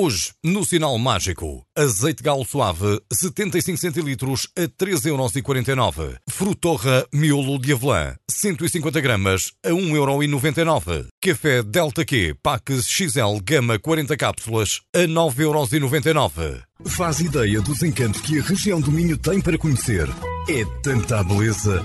Hoje, 0.00 0.30
no 0.44 0.64
Sinal 0.64 0.96
Mágico, 0.96 1.66
azeite 1.76 2.22
galo 2.22 2.44
suave 2.44 3.00
75 3.12 3.76
centilitros 3.76 4.46
a 4.56 4.68
3,49€. 4.68 6.18
Frutorra 6.30 7.04
miolo 7.12 7.58
de 7.58 7.72
avelã 7.72 8.14
150 8.30 9.00
gramas 9.00 9.50
a 9.66 9.70
1,99€. 9.70 11.08
Café 11.20 11.64
Delta 11.64 12.04
Q 12.04 12.36
Pax 12.40 12.86
XL 12.86 13.40
Gama 13.42 13.76
40 13.76 14.16
cápsulas 14.16 14.82
a 14.94 15.00
9,99€. 15.00 16.62
Faz 16.84 17.18
ideia 17.18 17.60
dos 17.60 17.82
encantos 17.82 18.20
que 18.20 18.38
a 18.38 18.42
região 18.44 18.80
do 18.80 18.92
Minho 18.92 19.18
tem 19.18 19.40
para 19.40 19.58
conhecer. 19.58 20.08
É 20.48 20.64
tanta 20.80 21.24
beleza 21.24 21.84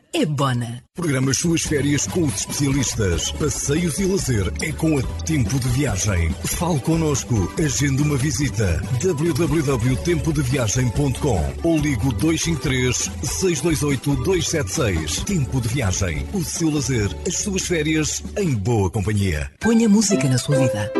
é 0.13 0.25
Bona. 0.25 0.83
Programa 0.93 1.31
as 1.31 1.37
suas 1.37 1.61
férias 1.61 2.05
com 2.07 2.23
os 2.23 2.35
especialistas. 2.35 3.31
Passeios 3.31 3.97
e 3.99 4.05
lazer 4.05 4.51
é 4.61 4.73
com 4.73 4.97
a 4.97 5.01
Tempo 5.23 5.57
de 5.59 5.69
Viagem. 5.69 6.29
Fale 6.43 6.81
connosco. 6.81 7.49
Agende 7.57 8.01
uma 8.01 8.17
visita. 8.17 8.81
www.tempodeviagem.com 9.01 11.53
ou 11.63 11.77
ligo 11.77 12.11
253 12.13 13.09
628 13.23 14.15
276. 14.23 15.23
Tempo 15.23 15.61
de 15.61 15.69
Viagem. 15.69 16.27
O 16.33 16.43
seu 16.43 16.69
lazer, 16.69 17.09
as 17.27 17.37
suas 17.37 17.61
férias 17.63 18.21
em 18.37 18.53
boa 18.53 18.89
companhia. 18.89 19.49
Ponha 19.59 19.87
música 19.87 20.27
na 20.27 20.37
sua 20.37 20.57
vida. 20.57 20.91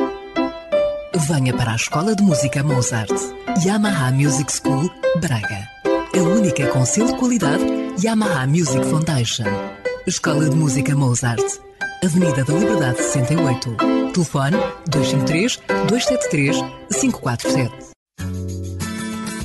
Venha 1.28 1.54
para 1.54 1.74
a 1.74 1.76
Escola 1.76 2.16
de 2.16 2.24
Música 2.24 2.64
Mozart. 2.64 3.12
Yamaha 3.66 4.12
Music 4.12 4.50
School, 4.52 4.90
Braga. 5.20 5.68
A 6.14 6.22
única 6.22 6.68
com 6.68 6.86
selo 6.86 7.14
de 7.14 7.18
qualidade 7.18 7.81
Yamaha 8.04 8.48
Music 8.48 8.84
Foundation. 8.90 9.46
Escola 10.08 10.50
de 10.50 10.56
Música 10.56 10.96
Mozart. 10.96 11.44
Avenida 12.04 12.44
da 12.44 12.54
Liberdade 12.54 12.98
68. 12.98 13.76
Telefone 14.14 14.58
253 14.90 15.60
273 15.88 16.58
547. 17.00 17.72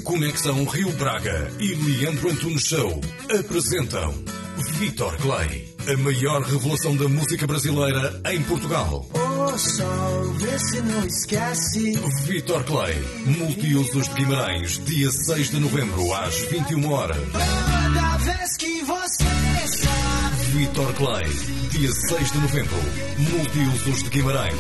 Conexão 0.04 0.64
Rio 0.64 0.90
Braga 0.92 1.50
e 1.60 1.74
Leandro 1.74 2.30
Antunes 2.30 2.62
Show 2.62 2.98
apresentam 3.38 4.14
Vitor 4.78 5.14
Clay, 5.18 5.74
a 5.92 5.96
maior 5.98 6.40
revelação 6.40 6.96
da 6.96 7.08
música 7.08 7.46
brasileira 7.46 8.20
em 8.30 8.42
Portugal. 8.44 9.06
Ô 9.12 9.58
sol, 9.58 10.32
vê 10.38 10.58
se 10.58 10.80
não 10.80 11.04
esquece. 11.04 11.92
Vitor 12.24 12.64
Clay, 12.64 12.94
Multiusos 13.26 14.08
de 14.08 14.14
Guimarães, 14.14 14.82
dia 14.86 15.10
6 15.10 15.50
de 15.50 15.60
novembro, 15.60 16.14
às 16.14 16.36
21 16.48 16.90
horas. 16.90 17.18
Que 18.58 18.82
você 18.84 19.24
sabe. 19.24 20.36
Vitor 20.52 20.94
Clay, 20.94 21.24
dia 21.70 21.90
6 21.92 22.32
de 22.32 22.38
novembro, 22.38 22.76
Multiusos 23.18 24.02
de 24.04 24.08
Guimarães. 24.10 24.54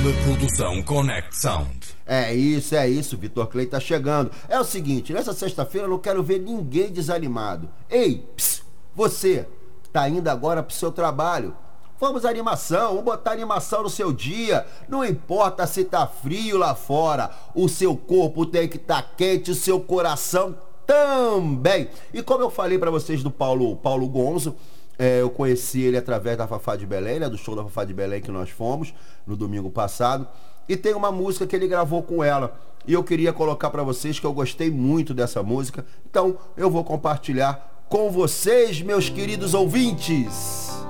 Uma 0.00 0.12
produção 0.24 0.82
Connect 0.82 1.36
Sound. 1.36 1.78
É 2.06 2.34
isso, 2.34 2.74
é 2.74 2.88
isso, 2.88 3.18
Vitor 3.18 3.48
Clay 3.48 3.66
tá 3.66 3.78
chegando. 3.80 4.30
É 4.48 4.58
o 4.58 4.64
seguinte, 4.64 5.12
nessa 5.12 5.34
sexta-feira 5.34 5.86
eu 5.86 5.90
não 5.90 5.98
quero 5.98 6.22
ver 6.22 6.38
ninguém 6.38 6.90
desanimado. 6.90 7.68
Ei, 7.90 8.26
ps, 8.36 8.62
você 8.94 9.46
tá 9.92 10.08
indo 10.08 10.28
agora 10.28 10.62
pro 10.62 10.74
seu 10.74 10.90
trabalho. 10.90 11.54
Vamos 12.02 12.24
animação, 12.24 12.88
vamos 12.88 13.04
botar 13.04 13.30
animação 13.30 13.84
no 13.84 13.88
seu 13.88 14.12
dia. 14.12 14.66
Não 14.88 15.04
importa 15.04 15.64
se 15.68 15.84
tá 15.84 16.04
frio 16.04 16.58
lá 16.58 16.74
fora, 16.74 17.30
o 17.54 17.68
seu 17.68 17.96
corpo 17.96 18.44
tem 18.44 18.66
que 18.66 18.76
estar 18.76 19.02
tá 19.02 19.08
quente, 19.16 19.52
o 19.52 19.54
seu 19.54 19.78
coração 19.78 20.58
também. 20.84 21.88
E 22.12 22.20
como 22.20 22.42
eu 22.42 22.50
falei 22.50 22.76
para 22.76 22.90
vocês 22.90 23.22
do 23.22 23.30
Paulo, 23.30 23.76
Paulo 23.76 24.08
Gonzo, 24.08 24.56
é, 24.98 25.20
eu 25.20 25.30
conheci 25.30 25.80
ele 25.80 25.96
através 25.96 26.36
da 26.36 26.48
Fafá 26.48 26.74
de 26.74 26.84
Belém, 26.86 27.20
né, 27.20 27.28
do 27.28 27.38
show 27.38 27.54
da 27.54 27.62
Fafá 27.62 27.84
de 27.84 27.94
Belém 27.94 28.20
que 28.20 28.32
nós 28.32 28.50
fomos 28.50 28.92
no 29.24 29.36
domingo 29.36 29.70
passado. 29.70 30.26
E 30.68 30.76
tem 30.76 30.94
uma 30.94 31.12
música 31.12 31.46
que 31.46 31.54
ele 31.54 31.68
gravou 31.68 32.02
com 32.02 32.24
ela. 32.24 32.58
E 32.84 32.94
eu 32.94 33.04
queria 33.04 33.32
colocar 33.32 33.70
para 33.70 33.84
vocês 33.84 34.18
que 34.18 34.26
eu 34.26 34.32
gostei 34.32 34.72
muito 34.72 35.14
dessa 35.14 35.40
música. 35.40 35.86
Então 36.10 36.36
eu 36.56 36.68
vou 36.68 36.82
compartilhar 36.82 37.84
com 37.88 38.10
vocês, 38.10 38.82
meus 38.82 39.08
queridos 39.08 39.54
ouvintes. 39.54 40.82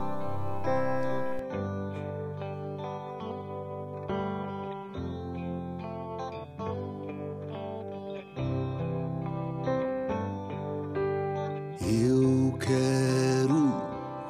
Quero 12.64 13.74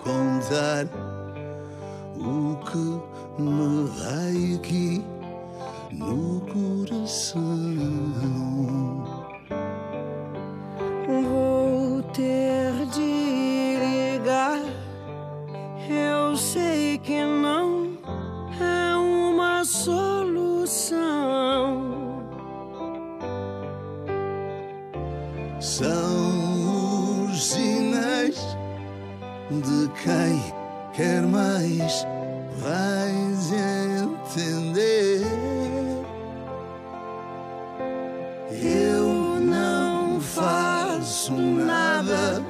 contar 0.03 0.87
o 2.17 2.57
que 2.65 3.43
me 3.43 3.85
vai 3.99 4.55
aqui 4.57 5.05
no 5.93 6.41
coração. 6.41 7.43
Vou 11.07 12.03
ter 12.15 12.87
de 12.87 13.77
ligar. 13.85 14.61
Eu 15.89 16.37
sei 16.37 16.99
que 16.99 17.23
não 17.23 17.99
é 18.59 18.97
uma 18.97 19.65
solução. 19.65 20.33
são 25.63 26.32
de 29.61 29.89
quem 30.03 30.55
quer 30.93 31.23
mais. 31.23 32.07
Vais 32.59 33.53
entender. 33.53 35.23
Eu 38.51 39.41
não 39.41 40.21
faço 40.21 41.33
nada 41.33 42.43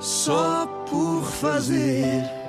só 0.00 0.66
por 0.90 1.22
fazer. 1.24 2.43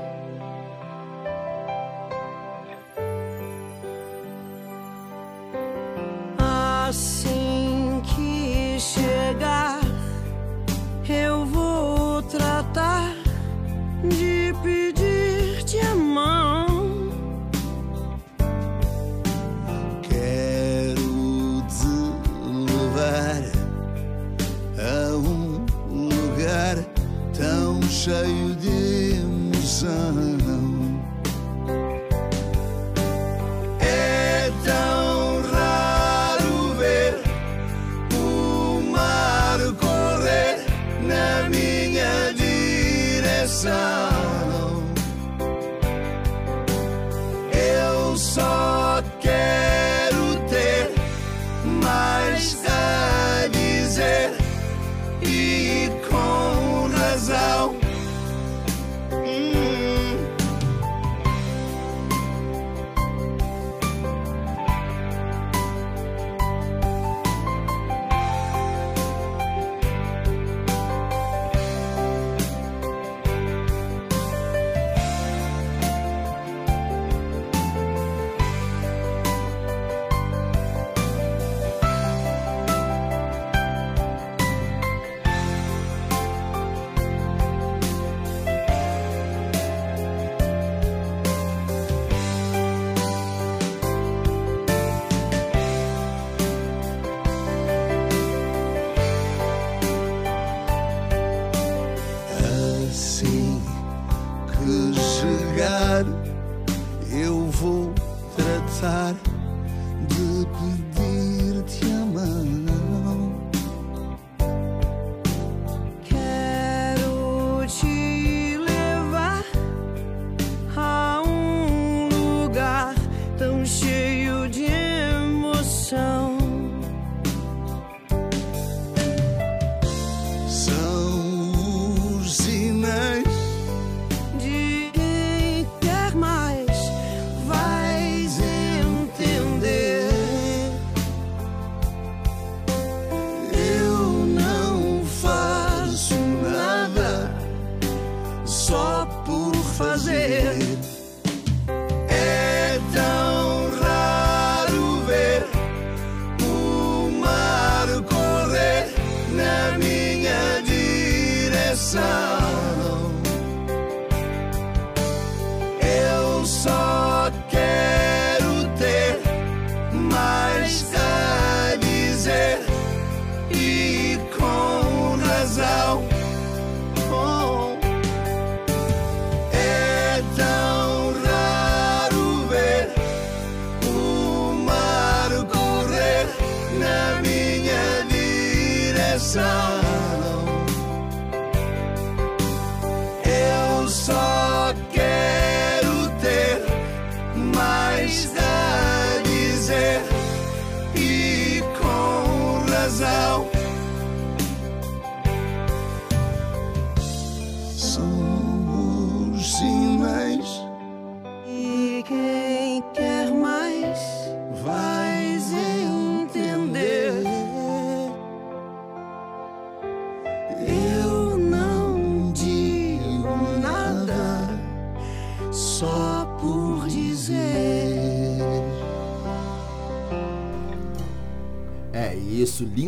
Com 203.00 203.65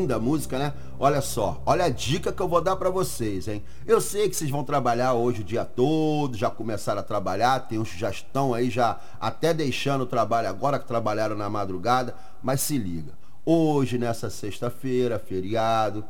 linda 0.08 0.20
música, 0.20 0.58
né? 0.58 0.74
Olha 0.98 1.20
só, 1.20 1.62
olha 1.66 1.84
a 1.84 1.90
dica 1.90 2.32
que 2.32 2.42
eu 2.42 2.48
vou 2.48 2.62
dar 2.62 2.78
pra 2.78 2.90
vocês, 2.90 3.50
hein? 3.50 3.62
Eu 3.86 4.00
sei 4.00 4.30
que 4.30 4.36
vocês 4.38 4.50
vão 4.50 4.64
trabalhar 4.64 5.14
hoje 5.14 5.42
o 5.42 5.44
dia 5.44 5.66
todo, 5.66 6.38
já 6.38 6.50
começaram 6.50 7.02
a 7.02 7.04
trabalhar, 7.04 7.68
tem 7.68 7.78
uns 7.78 7.92
que 7.92 8.00
já 8.00 8.10
estão 8.10 8.54
aí 8.54 8.70
já 8.70 8.98
até 9.20 9.54
deixando 9.54 10.02
o 10.02 10.08
trabalho 10.08 10.48
agora 10.48 10.80
que 10.80 10.88
trabalharam 10.88 11.36
na 11.36 11.50
madrugada, 11.50 12.16
mas 12.42 12.62
se 12.62 12.78
liga. 12.78 13.12
Hoje, 13.46 13.98
nessa 13.98 14.30
sexta-feira, 14.30 15.20
feriado, 15.20 16.06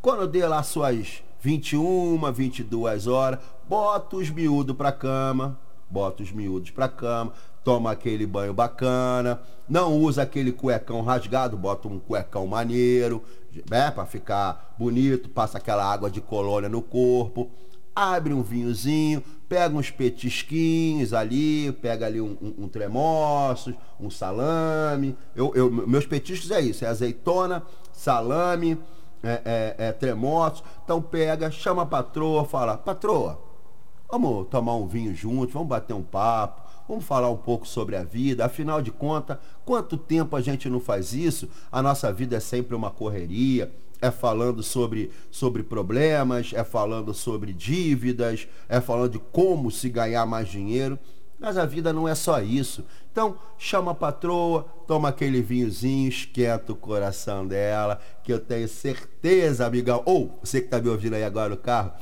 quando 0.00 0.28
dê 0.28 0.46
lá 0.46 0.62
suas 0.62 1.22
21, 1.40 2.32
22 2.32 3.08
horas, 3.08 3.40
bota 3.68 4.16
os 4.16 4.30
miúdos 4.30 4.76
pra 4.76 4.92
cama, 4.92 5.58
bota 5.90 6.22
os 6.22 6.30
miúdos 6.30 6.70
pra 6.70 6.88
cama, 6.88 7.32
toma 7.64 7.90
aquele 7.90 8.26
banho 8.26 8.54
bacana, 8.54 9.40
não 9.68 9.96
usa 9.96 10.22
aquele 10.22 10.52
cuecão 10.52 11.02
rasgado, 11.02 11.56
bota 11.56 11.88
um 11.88 11.98
cuecão 11.98 12.46
maneiro, 12.46 13.22
né, 13.70 13.90
para 13.90 14.06
ficar 14.06 14.74
bonito, 14.78 15.28
passa 15.28 15.58
aquela 15.58 15.84
água 15.84 16.10
de 16.10 16.20
colônia 16.20 16.68
no 16.68 16.82
corpo, 16.82 17.50
abre 17.94 18.32
um 18.32 18.42
vinhozinho, 18.42 19.22
pega 19.48 19.76
uns 19.76 19.90
petisquinhos 19.90 21.12
ali, 21.12 21.72
pega 21.72 22.06
ali 22.06 22.20
um, 22.20 22.36
um, 22.40 22.64
um 22.64 22.68
tremoços, 22.68 23.74
um 23.98 24.10
salame. 24.10 25.16
Eu, 25.34 25.52
eu- 25.54 25.70
meus 25.70 26.06
petiscos 26.06 26.50
é 26.50 26.60
isso, 26.60 26.84
é 26.84 26.88
azeitona, 26.88 27.62
salame, 27.92 28.78
é, 29.22 29.74
é, 29.78 29.88
é, 29.88 29.92
tremoços. 29.92 30.62
Então 30.84 31.02
pega, 31.02 31.50
chama 31.50 31.82
a 31.82 31.86
patroa, 31.86 32.44
fala, 32.44 32.76
patroa, 32.76 33.40
vamos 34.10 34.48
tomar 34.48 34.76
um 34.76 34.86
vinho 34.86 35.14
juntos, 35.14 35.52
vamos 35.52 35.68
bater 35.68 35.94
um 35.94 36.02
papo, 36.02 36.62
vamos 36.90 37.04
falar 37.04 37.30
um 37.30 37.36
pouco 37.36 37.68
sobre 37.68 37.94
a 37.94 38.02
vida. 38.02 38.44
Afinal 38.44 38.82
de 38.82 38.90
contas, 38.90 39.38
quanto 39.64 39.96
tempo 39.96 40.34
a 40.34 40.40
gente 40.40 40.68
não 40.68 40.80
faz 40.80 41.12
isso? 41.12 41.48
A 41.70 41.80
nossa 41.80 42.12
vida 42.12 42.36
é 42.36 42.40
sempre 42.40 42.74
uma 42.74 42.90
correria. 42.90 43.72
É 44.02 44.10
falando 44.10 44.62
sobre, 44.62 45.10
sobre 45.30 45.62
problemas, 45.62 46.52
é 46.54 46.64
falando 46.64 47.12
sobre 47.12 47.52
dívidas, 47.52 48.48
é 48.66 48.80
falando 48.80 49.12
de 49.12 49.18
como 49.18 49.70
se 49.70 49.88
ganhar 49.90 50.24
mais 50.26 50.48
dinheiro. 50.48 50.98
Mas 51.38 51.56
a 51.56 51.64
vida 51.64 51.92
não 51.92 52.08
é 52.08 52.14
só 52.14 52.42
isso. 52.42 52.84
Então, 53.12 53.36
chama 53.58 53.92
a 53.92 53.94
patroa, 53.94 54.66
toma 54.86 55.10
aquele 55.10 55.42
vinhozinho, 55.42 56.08
esquenta 56.08 56.72
o 56.72 56.76
coração 56.76 57.46
dela, 57.46 58.00
que 58.24 58.32
eu 58.32 58.40
tenho 58.40 58.68
certeza, 58.68 59.66
amigão. 59.66 60.02
Ou, 60.06 60.38
você 60.42 60.60
que 60.60 60.66
está 60.66 60.80
me 60.80 60.88
ouvindo 60.88 61.14
aí 61.14 61.24
agora 61.24 61.50
no 61.50 61.56
carro, 61.56 61.92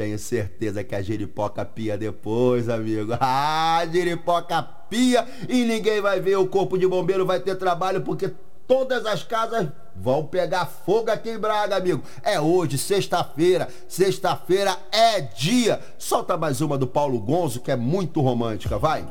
tenho 0.00 0.18
certeza 0.18 0.82
que 0.82 0.94
a 0.94 1.02
giripoca 1.02 1.62
pia 1.62 1.98
depois, 1.98 2.70
amigo. 2.70 3.12
Ah, 3.20 3.84
giripoca 3.92 4.62
pia 4.88 5.26
e 5.46 5.62
ninguém 5.64 6.00
vai 6.00 6.18
ver. 6.20 6.36
O 6.36 6.46
corpo 6.46 6.78
de 6.78 6.86
bombeiro 6.86 7.26
vai 7.26 7.38
ter 7.38 7.54
trabalho 7.56 8.00
porque 8.00 8.32
todas 8.66 9.04
as 9.04 9.22
casas 9.22 9.68
vão 9.94 10.24
pegar 10.24 10.64
fogo 10.64 11.10
aqui 11.10 11.28
em 11.28 11.38
Braga, 11.38 11.76
amigo. 11.76 12.02
É 12.22 12.40
hoje, 12.40 12.78
sexta-feira. 12.78 13.68
Sexta-feira 13.86 14.74
é 14.90 15.20
dia. 15.20 15.78
Solta 15.98 16.34
mais 16.38 16.62
uma 16.62 16.78
do 16.78 16.86
Paulo 16.86 17.20
Gonzo, 17.20 17.60
que 17.60 17.70
é 17.70 17.76
muito 17.76 18.22
romântica, 18.22 18.78
vai. 18.78 19.04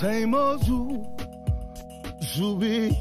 Teimoso, 0.00 1.02
zumbi. 2.24 2.96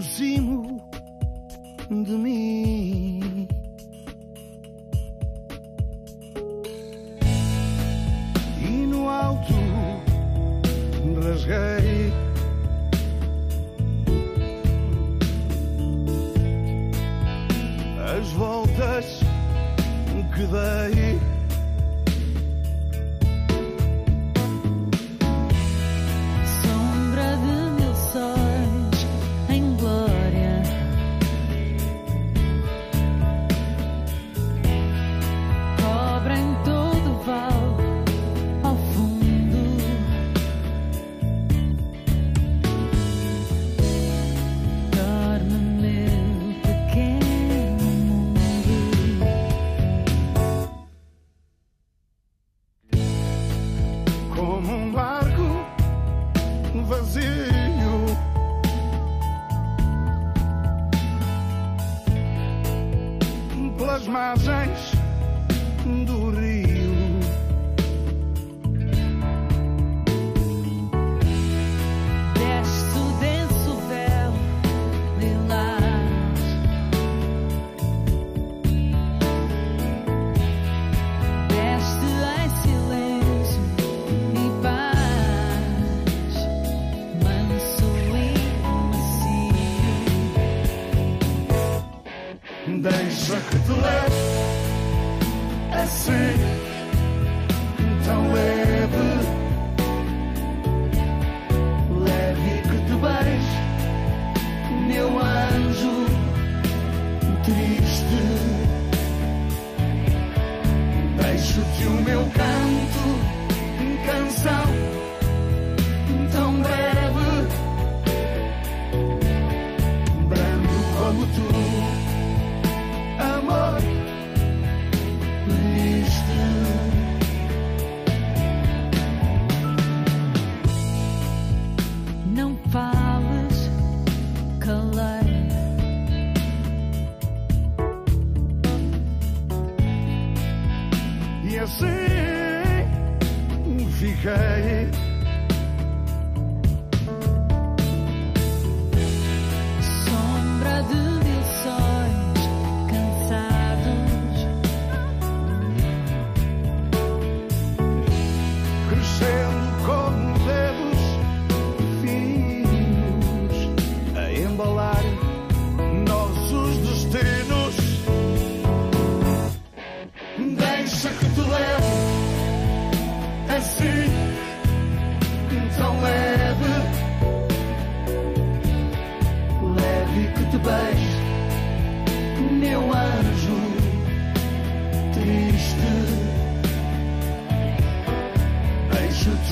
Cimo 0.00 0.80
de 1.90 2.12
mim. 2.12 3.48
E 8.62 8.86
no 8.86 9.08
alto 9.08 9.54
rasguei 11.22 12.12
as 18.18 18.28
voltas 18.32 19.20
que 20.34 20.46
dei. 20.46 21.37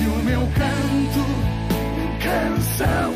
O 0.05 0.23
meu 0.23 0.41
canto, 0.41 1.25
canção, 2.21 3.13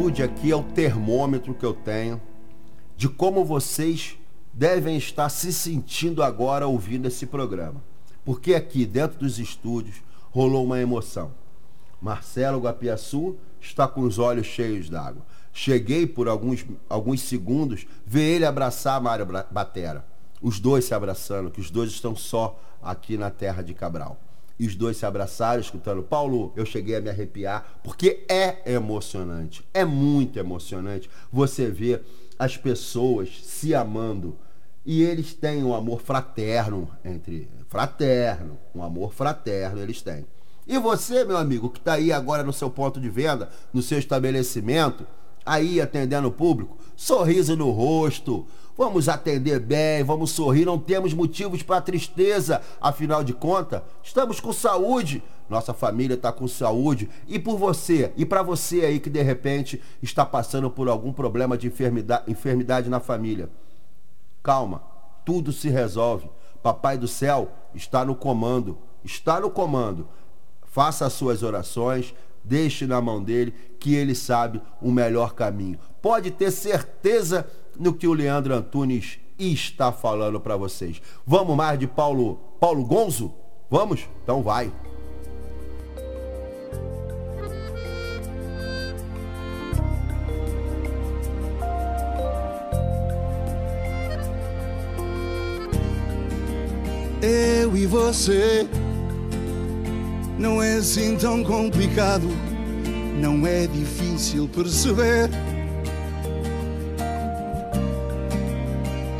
Estúdio 0.00 0.24
aqui 0.24 0.50
é 0.50 0.56
o 0.56 0.62
termômetro 0.62 1.52
que 1.52 1.62
eu 1.62 1.74
tenho 1.74 2.18
de 2.96 3.06
como 3.06 3.44
vocês 3.44 4.16
devem 4.50 4.96
estar 4.96 5.28
se 5.28 5.52
sentindo 5.52 6.22
agora 6.22 6.66
ouvindo 6.66 7.06
esse 7.06 7.26
programa. 7.26 7.82
Porque 8.24 8.54
aqui 8.54 8.86
dentro 8.86 9.18
dos 9.18 9.38
estúdios 9.38 9.96
rolou 10.30 10.64
uma 10.64 10.80
emoção. 10.80 11.32
Marcelo 12.00 12.62
Guapiaçu 12.62 13.36
está 13.60 13.86
com 13.86 14.00
os 14.00 14.18
olhos 14.18 14.46
cheios 14.46 14.88
d'água. 14.88 15.20
Cheguei 15.52 16.06
por 16.06 16.28
alguns, 16.28 16.64
alguns 16.88 17.20
segundos 17.20 17.86
ver 18.06 18.36
ele 18.36 18.46
abraçar 18.46 18.98
Mário 19.02 19.28
Batera. 19.50 20.06
Os 20.40 20.58
dois 20.58 20.86
se 20.86 20.94
abraçando, 20.94 21.50
que 21.50 21.60
os 21.60 21.70
dois 21.70 21.90
estão 21.90 22.16
só 22.16 22.58
aqui 22.82 23.18
na 23.18 23.30
terra 23.30 23.60
de 23.60 23.74
Cabral. 23.74 24.18
E 24.60 24.66
os 24.66 24.74
dois 24.74 24.98
se 24.98 25.06
abraçaram, 25.06 25.58
escutando. 25.58 26.02
Paulo, 26.02 26.52
eu 26.54 26.66
cheguei 26.66 26.94
a 26.94 27.00
me 27.00 27.08
arrepiar, 27.08 27.80
porque 27.82 28.26
é 28.28 28.70
emocionante. 28.70 29.66
É 29.72 29.86
muito 29.86 30.38
emocionante 30.38 31.08
você 31.32 31.70
ver 31.70 32.04
as 32.38 32.58
pessoas 32.58 33.40
se 33.42 33.74
amando. 33.74 34.36
E 34.84 35.02
eles 35.02 35.32
têm 35.32 35.64
um 35.64 35.74
amor 35.74 36.02
fraterno 36.02 36.90
entre. 37.02 37.48
Fraterno. 37.68 38.58
Um 38.74 38.82
amor 38.82 39.14
fraterno 39.14 39.80
eles 39.80 40.02
têm. 40.02 40.26
E 40.66 40.78
você, 40.78 41.24
meu 41.24 41.38
amigo, 41.38 41.70
que 41.70 41.78
está 41.78 41.94
aí 41.94 42.12
agora 42.12 42.42
no 42.42 42.52
seu 42.52 42.68
ponto 42.68 43.00
de 43.00 43.08
venda, 43.08 43.48
no 43.72 43.80
seu 43.80 43.98
estabelecimento, 43.98 45.06
aí 45.46 45.80
atendendo 45.80 46.28
o 46.28 46.32
público, 46.32 46.76
sorriso 46.94 47.56
no 47.56 47.70
rosto. 47.70 48.46
Vamos 48.80 49.10
atender 49.10 49.60
bem, 49.60 50.02
vamos 50.02 50.30
sorrir, 50.30 50.64
não 50.64 50.78
temos 50.78 51.12
motivos 51.12 51.62
para 51.62 51.82
tristeza. 51.82 52.62
Afinal 52.80 53.22
de 53.22 53.34
contas, 53.34 53.82
estamos 54.02 54.40
com 54.40 54.54
saúde. 54.54 55.22
Nossa 55.50 55.74
família 55.74 56.14
está 56.14 56.32
com 56.32 56.48
saúde. 56.48 57.10
E 57.28 57.38
por 57.38 57.58
você, 57.58 58.10
e 58.16 58.24
para 58.24 58.42
você 58.42 58.86
aí 58.86 58.98
que 58.98 59.10
de 59.10 59.20
repente 59.20 59.82
está 60.02 60.24
passando 60.24 60.70
por 60.70 60.88
algum 60.88 61.12
problema 61.12 61.58
de 61.58 61.66
enfermidade, 61.66 62.32
enfermidade 62.32 62.88
na 62.88 63.00
família. 63.00 63.50
Calma, 64.42 64.82
tudo 65.26 65.52
se 65.52 65.68
resolve. 65.68 66.30
Papai 66.62 66.96
do 66.96 67.06
céu 67.06 67.52
está 67.74 68.02
no 68.02 68.14
comando, 68.14 68.78
está 69.04 69.38
no 69.38 69.50
comando. 69.50 70.08
Faça 70.64 71.04
as 71.04 71.12
suas 71.12 71.42
orações, 71.42 72.14
deixe 72.42 72.86
na 72.86 72.98
mão 72.98 73.22
dele, 73.22 73.52
que 73.78 73.94
ele 73.94 74.14
sabe 74.14 74.62
o 74.80 74.90
melhor 74.90 75.34
caminho. 75.34 75.78
Pode 76.00 76.30
ter 76.30 76.50
certeza 76.50 77.46
no 77.80 77.94
que 77.94 78.06
o 78.06 78.12
Leandro 78.12 78.54
Antunes 78.54 79.18
está 79.38 79.90
falando 79.90 80.38
para 80.38 80.54
vocês. 80.54 81.00
Vamos 81.26 81.56
mais 81.56 81.78
de 81.78 81.86
Paulo, 81.86 82.38
Paulo 82.60 82.84
Gonzo? 82.84 83.32
Vamos? 83.70 84.06
Então 84.22 84.42
vai. 84.42 84.70
Eu 97.22 97.76
e 97.76 97.86
você 97.86 98.68
não 100.38 100.62
é 100.62 100.74
assim 100.74 101.16
tão 101.16 101.42
complicado, 101.42 102.26
não 103.20 103.46
é 103.46 103.66
difícil 103.66 104.48
perceber. 104.48 105.30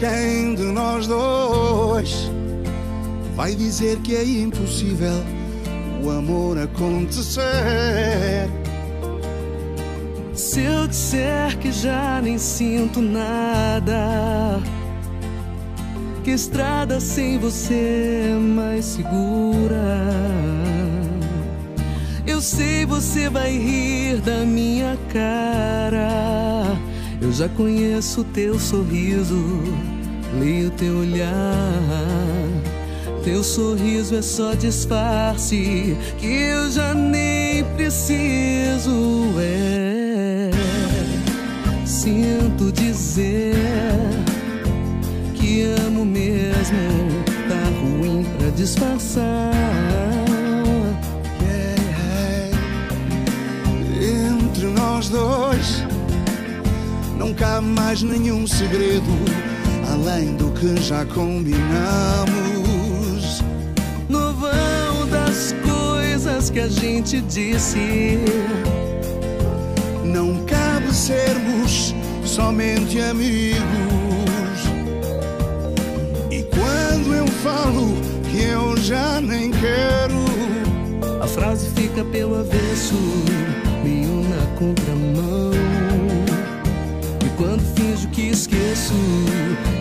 Quem 0.01 0.55
de 0.55 0.62
nós 0.62 1.07
dois 1.07 2.30
vai 3.36 3.55
dizer 3.55 3.98
que 3.98 4.16
é 4.16 4.24
impossível 4.24 5.22
o 6.03 6.09
amor 6.09 6.57
acontecer? 6.57 8.48
Se 10.32 10.62
eu 10.62 10.88
disser 10.88 11.59
que 11.59 11.70
já 11.70 12.18
nem 12.22 12.38
sinto 12.38 13.03
nada, 13.03 14.59
que 16.24 16.30
estrada 16.30 16.98
sem 16.98 17.38
você 17.38 18.30
é 18.30 18.34
mais 18.34 18.86
segura. 18.86 20.09
Eu 22.26 22.40
sei 22.40 22.86
você 22.86 23.28
vai 23.28 23.53
rir 23.53 24.22
da 24.22 24.46
minha 24.46 24.96
cara. 25.12 26.80
Eu 27.23 27.31
já 27.31 27.49
conheço 27.51 28.25
teu 28.25 28.59
sorriso, 28.59 29.37
leio 30.39 30.71
teu 30.71 31.01
olhar. 31.01 31.83
Teu 33.23 33.45
sorriso 33.45 34.16
é 34.16 34.23
só 34.23 34.55
disfarce 34.55 35.97
que 36.18 36.27
eu 36.27 36.71
já 36.71 36.95
nem 36.95 37.62
preciso. 37.77 39.35
É, 39.39 40.51
sinto 41.85 42.73
dizer 42.73 43.55
que 45.35 45.64
amo 45.87 46.07
mesmo, 46.07 46.79
tá 47.47 47.68
ruim 47.81 48.25
pra 48.39 48.49
disfarçar. 48.51 49.53
Entre 54.01 54.66
nós 54.68 55.11
dois 55.11 55.89
não 57.21 57.35
cabe 57.35 57.66
mais 57.66 58.03
nenhum 58.03 58.47
segredo 58.47 59.05
além 59.93 60.37
do 60.37 60.51
que 60.53 60.81
já 60.81 61.05
combinamos. 61.05 61.61
No 64.09 64.33
vão 64.33 65.07
das 65.11 65.55
coisas 65.62 66.49
que 66.49 66.61
a 66.61 66.68
gente 66.68 67.21
disse, 67.21 68.18
Não 70.03 70.47
cabe 70.47 70.95
sermos 70.95 71.95
somente 72.25 72.99
amigos. 73.03 73.61
E 76.31 76.43
quando 76.45 77.14
eu 77.14 77.27
falo 77.45 77.95
que 78.31 78.45
eu 78.45 78.79
já 78.79 79.21
nem 79.21 79.51
quero, 79.51 80.25
a 81.23 81.27
frase 81.27 81.68
fica 81.77 82.03
pelo 82.03 82.37
avesso, 82.37 82.95
meio 83.85 84.25
na 84.27 84.47
contramão. 84.59 85.30
Finjo 87.81 88.09
que 88.09 88.28
esqueço, 88.28 88.93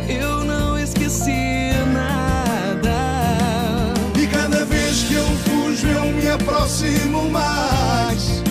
eu 0.07 0.45
não 0.45 0.79
esqueci 0.79 1.73
nada. 1.93 2.95
e 4.17 4.25
cada 4.27 4.63
vez 4.63 5.03
que 5.03 5.15
eu 5.15 5.25
fujo 5.25 5.85
eu 5.85 6.05
me 6.13 6.29
aproximo 6.29 7.29
mais. 7.29 8.41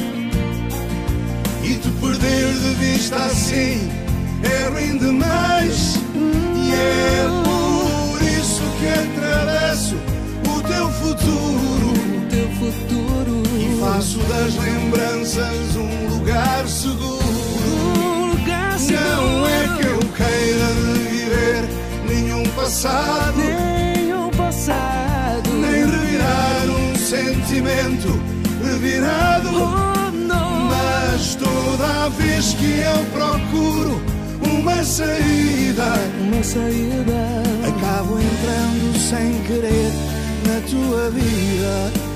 E 1.64 1.76
te 1.76 1.88
perder 1.92 2.52
de 2.52 2.74
vista 2.74 3.16
assim 3.16 3.90
é 4.42 4.68
ruim 4.68 4.98
demais. 4.98 5.96
E 6.54 6.72
é 6.74 7.26
por 7.42 8.22
isso 8.22 8.62
que 8.78 8.86
atravesso 8.86 9.96
o 10.46 10.62
teu 10.62 10.90
futuro. 10.90 11.88
O 11.88 12.28
teu 12.28 12.50
futuro. 12.60 13.42
E 13.56 13.80
faço 13.80 14.18
das 14.18 14.54
lembranças 14.56 15.74
um 15.74 16.18
lugar 16.18 16.68
seguro. 16.68 17.27
Não 18.90 19.46
é 19.46 19.76
que 19.78 19.86
eu 19.86 19.98
queira 20.16 20.66
viver 21.08 21.64
nenhum 22.08 22.44
passado. 22.50 23.36
Nenhum 23.36 24.30
passado. 24.30 25.48
Nem 25.50 25.84
revirar 25.86 26.66
um 26.70 26.94
sentimento 26.96 28.20
revirado. 28.64 29.48
Oh, 29.48 30.10
não. 30.10 30.68
Mas 30.68 31.34
toda 31.36 32.08
vez 32.10 32.54
que 32.54 32.80
eu 32.80 33.04
procuro 33.12 34.00
uma 34.42 34.82
saída, 34.84 35.84
Uma 36.20 36.42
saída. 36.42 37.42
acabo 37.66 38.18
entrando 38.18 38.98
sem 38.98 39.42
querer 39.46 39.92
na 40.46 40.60
tua 40.68 41.10
vida. 41.10 42.07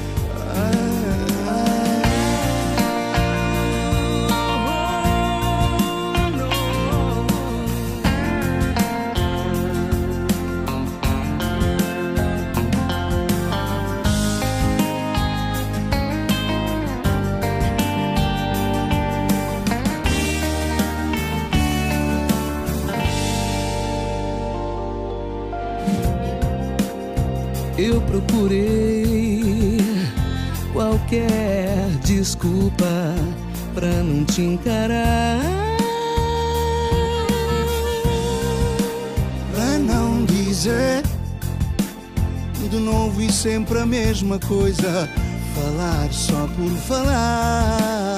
Mesma 44.23 44.39
coisa, 44.39 45.09
falar 45.55 46.12
só 46.12 46.47
por 46.55 46.70
falar. 46.87 48.09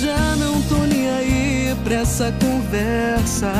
já 0.00 0.36
não 0.36 0.60
tô 0.62 0.78
nem 0.86 1.08
aí 1.08 1.76
pra 1.84 1.94
essa 2.00 2.32
conversa. 2.40 3.52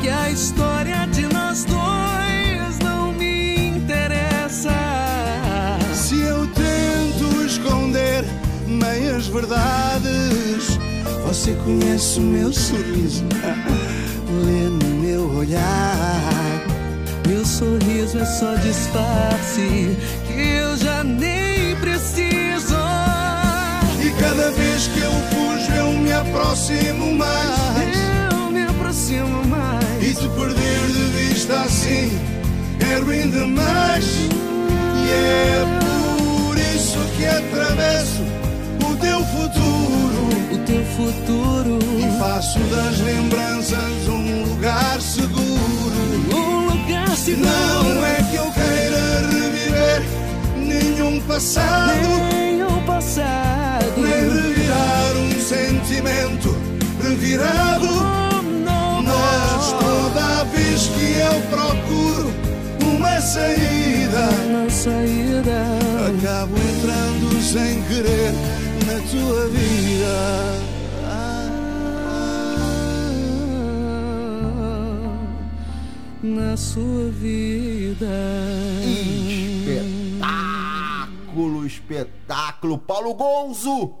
Que 0.00 0.08
a 0.08 0.28
história 0.30 1.06
de 1.06 1.22
nós 1.32 1.64
dois 1.64 2.78
não 2.82 3.12
me 3.12 3.68
interessa. 3.68 4.72
Se 5.94 6.20
eu 6.20 6.46
tento 6.48 7.46
esconder 7.46 8.24
meias 8.66 9.28
verdades, 9.28 10.80
você 11.24 11.54
conhece 11.64 12.18
o 12.18 12.22
meu 12.22 12.52
sorriso, 12.52 13.24
lê 14.44 14.68
no 14.68 15.00
meu 15.00 15.30
olhar. 15.36 16.33
Sorriso 17.58 18.18
é 18.18 18.24
só 18.24 18.52
disfarce 18.56 19.96
que 20.26 20.32
eu 20.32 20.76
já 20.76 21.04
nem 21.04 21.76
preciso. 21.76 22.74
E 24.02 24.10
cada 24.20 24.50
vez 24.50 24.88
que 24.88 24.98
eu 24.98 25.12
fujo, 25.30 25.72
eu 25.72 25.92
me 25.92 26.12
aproximo 26.12 27.14
mais. 27.14 27.96
Eu 28.32 28.50
me 28.50 28.64
aproximo 28.64 29.44
mais. 29.46 30.02
E 30.02 30.14
te 30.14 30.28
perder 30.30 30.86
de 30.88 31.04
vista 31.16 31.60
assim 31.60 32.18
é 32.80 32.98
ruim 32.98 33.30
demais. 33.30 34.04
E 34.96 35.10
é 35.12 35.64
por 35.78 36.58
isso 36.58 36.98
que 37.16 37.24
atravesso 37.24 38.22
o 38.84 38.96
teu 38.96 39.24
futuro. 39.26 40.28
O 40.50 40.58
teu 40.66 40.84
futuro. 40.96 41.78
E 42.00 42.18
faço 42.18 42.58
das 42.58 42.98
lembranças 42.98 44.08
um 44.08 44.42
lugar 44.42 45.00
seguro. 45.00 45.33
Não 47.36 48.04
é 48.06 48.22
que 48.30 48.36
eu 48.36 48.50
queira 48.52 49.20
reviver 49.30 50.02
nenhum 50.56 51.20
passado. 51.22 51.92
Nenhum 52.32 52.82
passado. 52.84 53.92
Nem 53.96 54.30
revirar 54.30 55.12
um 55.16 55.40
sentimento 55.40 56.56
revirado. 57.02 57.86
Oh, 57.86 58.42
não, 58.42 59.02
Mas 59.02 59.72
toda 59.72 60.44
vez 60.44 60.86
que 60.88 61.18
eu 61.18 61.40
procuro 61.50 62.32
uma 62.96 63.20
saída, 63.20 64.26
Na 64.52 64.70
saída. 64.70 65.66
acabo 66.08 66.54
entrando 66.56 67.42
sem 67.42 67.82
querer 67.82 68.32
na 68.86 69.00
tua 69.10 69.48
vida. 69.48 70.73
Na 76.24 76.56
sua 76.56 77.10
vida. 77.10 78.06
Espetáculo, 80.16 81.66
espetáculo. 81.66 82.78
Paulo 82.78 83.12
Gonzo 83.12 83.92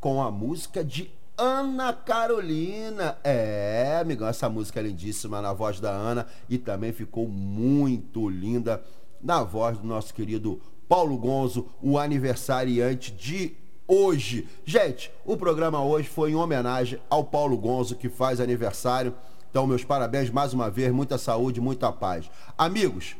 com 0.00 0.22
a 0.22 0.30
música 0.30 0.82
de 0.82 1.10
Ana 1.36 1.92
Carolina. 1.92 3.18
É, 3.22 3.98
amigão, 4.00 4.26
essa 4.26 4.48
música 4.48 4.80
é 4.80 4.84
lindíssima 4.84 5.42
na 5.42 5.52
voz 5.52 5.78
da 5.78 5.90
Ana 5.90 6.26
e 6.48 6.56
também 6.56 6.94
ficou 6.94 7.28
muito 7.28 8.26
linda 8.30 8.82
na 9.22 9.44
voz 9.44 9.76
do 9.76 9.86
nosso 9.86 10.14
querido 10.14 10.58
Paulo 10.88 11.18
Gonzo, 11.18 11.66
o 11.82 11.98
aniversariante 11.98 13.12
de 13.12 13.54
hoje. 13.86 14.48
Gente, 14.64 15.12
o 15.26 15.36
programa 15.36 15.84
hoje 15.84 16.08
foi 16.08 16.30
em 16.30 16.36
homenagem 16.36 16.98
ao 17.10 17.22
Paulo 17.22 17.58
Gonzo 17.58 17.96
que 17.96 18.08
faz 18.08 18.40
aniversário. 18.40 19.14
Então, 19.54 19.68
meus 19.68 19.84
parabéns 19.84 20.30
mais 20.30 20.52
uma 20.52 20.68
vez, 20.68 20.92
muita 20.92 21.16
saúde, 21.16 21.60
muita 21.60 21.92
paz. 21.92 22.28
Amigos 22.58 23.14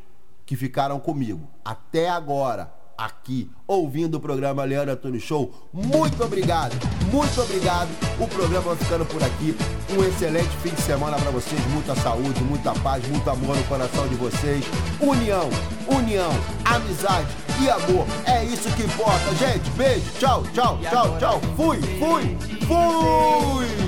que 0.45 0.57
ficaram 0.57 0.99
comigo 0.99 1.49
até 1.65 2.09
agora, 2.11 2.75
aqui, 2.99 3.49
ouvindo 3.69 4.17
o 4.17 4.21
programa 4.21 4.65
Leandro 4.65 4.95
Antônio 4.95 5.21
Show, 5.21 5.55
muito 5.73 6.25
obrigado, 6.25 6.75
muito 7.13 7.41
obrigado. 7.41 7.89
O 8.19 8.27
programa 8.27 8.75
vai 8.75 8.77
ficando 8.79 9.07
por 9.07 9.23
aqui. 9.23 9.57
Um 9.97 10.03
excelente 10.03 10.51
fim 10.57 10.71
de 10.71 10.81
semana 10.81 11.17
para 11.19 11.31
vocês, 11.31 11.65
muita 11.69 11.95
saúde, 11.95 12.43
muita 12.43 12.73
paz, 12.81 13.07
muito 13.07 13.31
amor 13.31 13.57
no 13.57 13.65
coração 13.69 14.09
de 14.09 14.17
vocês. 14.17 14.65
União, 15.01 15.49
união, 15.87 16.31
amizade 16.65 17.29
e 17.63 17.71
amor. 17.71 18.05
É 18.27 18.43
isso 18.43 18.69
que 18.75 18.83
importa, 18.83 19.33
gente. 19.37 19.71
Beijo, 19.77 20.11
tchau, 20.19 20.43
tchau, 20.53 20.81
tchau, 20.83 21.17
tchau. 21.17 21.41
Fui, 21.57 21.81
fui, 21.81 22.37
fui. 22.67 23.85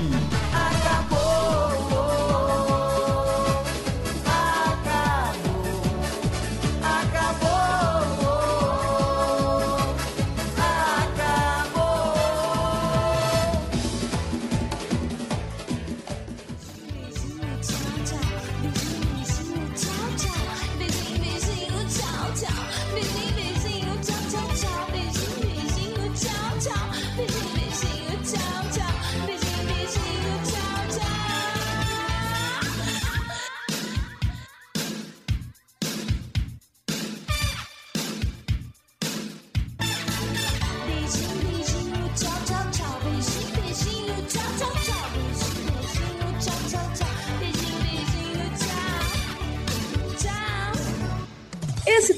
Esse 1.07 1.26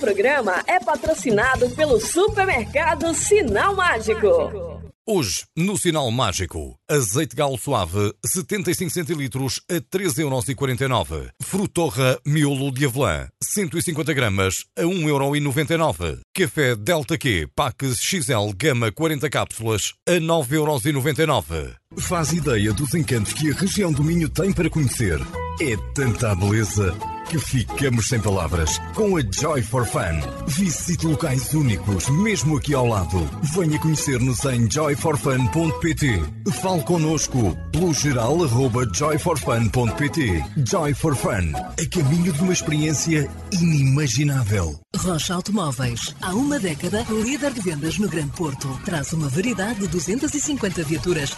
programa 0.10 0.64
é 0.66 0.80
patrocinado 0.80 1.70
pelo 1.76 2.00
supermercado 2.02 3.14
Sinal 3.14 3.76
Mágico. 3.76 4.82
Hoje, 5.06 5.46
no 5.56 5.78
Sinal 5.78 6.10
Mágico, 6.10 6.76
azeite 6.90 7.36
galo 7.36 7.58
suave, 7.60 8.14
75 8.26 8.92
centilitros 8.92 9.62
a 9.70 9.76
13,49€. 9.76 11.30
Frutorra 11.42 12.20
miolo 12.26 12.72
de 12.72 12.86
avelã, 12.86 13.28
150 13.44 14.14
gramas 14.14 14.66
a 14.76 14.82
1,99€. 14.82 16.22
Café 16.34 16.76
Delta 16.76 17.16
Q, 17.16 17.48
Pax 17.56 18.00
XL 18.00 18.52
Gama 18.56 18.92
40 18.92 19.30
cápsulas 19.30 19.94
a 20.08 20.14
9,99€. 20.14 21.76
Faz 21.98 22.32
ideia 22.32 22.72
dos 22.72 22.94
encantos 22.94 23.34
que 23.34 23.50
a 23.50 23.56
região 23.56 23.92
do 23.92 24.04
Minho 24.04 24.30
tem 24.30 24.54
para 24.54 24.70
conhecer. 24.70 25.20
É 25.60 25.76
tanta 25.96 26.36
beleza 26.36 26.96
que 27.30 27.40
ficamos 27.40 28.08
sem 28.08 28.20
palavras. 28.20 28.80
Com 28.94 29.18
a 29.18 29.22
Joy 29.22 29.62
for 29.62 29.86
Fun. 29.86 30.20
Visite 30.48 31.06
locais 31.06 31.54
únicos, 31.54 32.10
mesmo 32.10 32.58
aqui 32.58 32.74
ao 32.74 32.88
lado. 32.88 33.30
Venha 33.56 33.80
conhecer-nos 33.80 34.44
em 34.46 34.70
joyforfun.pt. 34.70 36.24
Fale 36.62 36.84
connosco 36.84 37.56
pelo 37.72 37.94
geral 37.94 38.44
arroba 38.44 38.88
joyforfun.pt. 38.94 40.44
Joy 40.66 40.94
for 40.94 41.16
Fun. 41.16 41.54
A 41.56 41.90
caminho 41.90 42.34
de 42.34 42.42
uma 42.42 42.54
experiência 42.54 43.30
inimaginável. 43.52 44.80
Rocha 44.98 45.36
Automóveis. 45.36 46.16
Há 46.22 46.34
uma 46.34 46.60
década, 46.60 47.06
líder 47.10 47.54
de 47.54 47.62
vendas 47.62 48.00
no 48.00 48.10
Grande 48.10 48.32
Porto. 48.32 48.68
Traz 48.84 49.14
uma 49.14 49.30
variedade 49.30 49.82
de 49.82 49.88
250 49.88 50.84
viaturas 50.84 51.38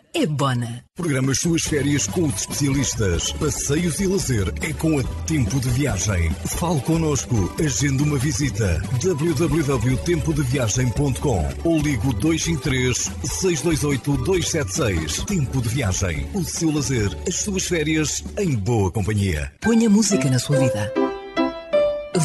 é 0.13 0.25
Bona. 0.25 0.83
Programa 0.95 1.31
as 1.31 1.39
suas 1.39 1.61
férias 1.63 2.05
com 2.07 2.25
os 2.25 2.41
especialistas. 2.41 3.31
Passeios 3.33 3.99
e 3.99 4.07
lazer 4.07 4.51
é 4.61 4.71
com 4.73 4.97
a 4.99 5.03
Tempo 5.25 5.59
de 5.59 5.69
Viagem. 5.69 6.31
Fale 6.45 6.79
connosco. 6.81 7.53
Agende 7.59 8.01
uma 8.03 8.17
visita. 8.17 8.81
www.tempodeviagem.com 9.01 11.49
ou 11.63 11.79
ligo 11.79 12.13
253 12.13 13.11
628 13.23 14.17
276. 14.17 15.23
Tempo 15.25 15.61
de 15.61 15.69
Viagem. 15.69 16.27
O 16.33 16.43
seu 16.43 16.71
lazer, 16.71 17.09
as 17.27 17.35
suas 17.35 17.65
férias 17.65 18.23
em 18.37 18.55
boa 18.55 18.91
companhia. 18.91 19.51
Ponha 19.61 19.89
música 19.89 20.29
na 20.29 20.39
sua 20.39 20.59
vida. 20.59 20.93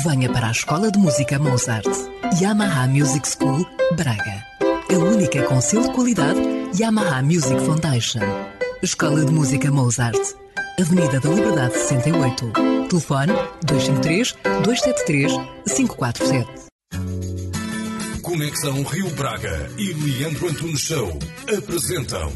Venha 0.05 0.29
para 0.31 0.49
a 0.49 0.53
Escola 0.53 0.91
de 0.91 0.99
Música 0.99 1.39
Mozart. 1.39 1.87
Yamaha 2.41 2.89
Music 2.89 3.29
School, 3.29 3.65
Braga. 3.97 4.45
A 4.93 4.99
única 4.99 5.45
com 5.45 5.61
selo 5.61 5.85
de 5.85 5.93
qualidade 5.95 6.56
Yamaha 6.79 7.23
Music 7.23 7.59
Foundation. 7.65 8.21
Escola 8.83 9.25
de 9.25 9.33
Música 9.33 9.71
Mozart. 9.71 10.21
Avenida 10.79 11.19
da 11.21 11.31
Liberdade 11.31 11.73
68. 11.73 12.53
Telefone 12.91 13.33
253 13.65 14.35
273 14.63 15.33
547. 15.75 16.47
Conexão 18.21 18.83
Rio 18.83 19.09
Braga 19.11 19.71
e 19.79 19.93
Leandro 19.95 20.49
Antunes 20.51 20.81
Show 20.81 21.19
apresentam 21.57 22.31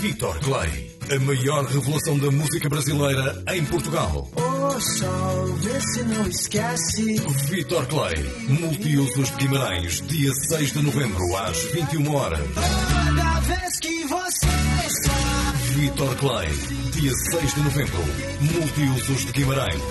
Vitor 0.00 0.38
Clay, 0.40 0.89
a 1.10 1.18
maior 1.18 1.64
revelação 1.64 2.16
da 2.18 2.30
música 2.30 2.68
brasileira 2.68 3.42
em 3.48 3.64
Portugal. 3.64 4.30
Ô 4.36 4.80
sol, 4.80 5.46
vê 5.56 5.80
se 5.80 6.04
não 6.04 6.26
esquece. 6.28 7.16
Vitor 7.48 7.84
Clay, 7.86 8.14
Multiusos 8.48 9.30
de 9.30 9.36
Guimarães, 9.36 10.00
dia 10.06 10.32
6 10.32 10.72
de 10.72 10.82
novembro, 10.82 11.36
às 11.36 11.58
21 11.72 12.14
horas. 12.14 12.40
Toda 12.54 13.40
vez 13.40 13.80
que 13.80 14.04
você 14.04 14.46
está. 14.86 15.52
Vitor 15.74 16.14
Clay, 16.16 16.48
dia 16.92 17.12
6 17.32 17.54
de 17.54 17.60
novembro, 17.60 18.04
Multiusos 18.40 19.26
de 19.26 19.32
Guimarães. 19.32 19.82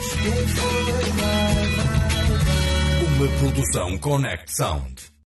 Uma 3.17 3.27
produção 3.39 3.97
Connect 3.97 4.55
Sound. 4.55 5.08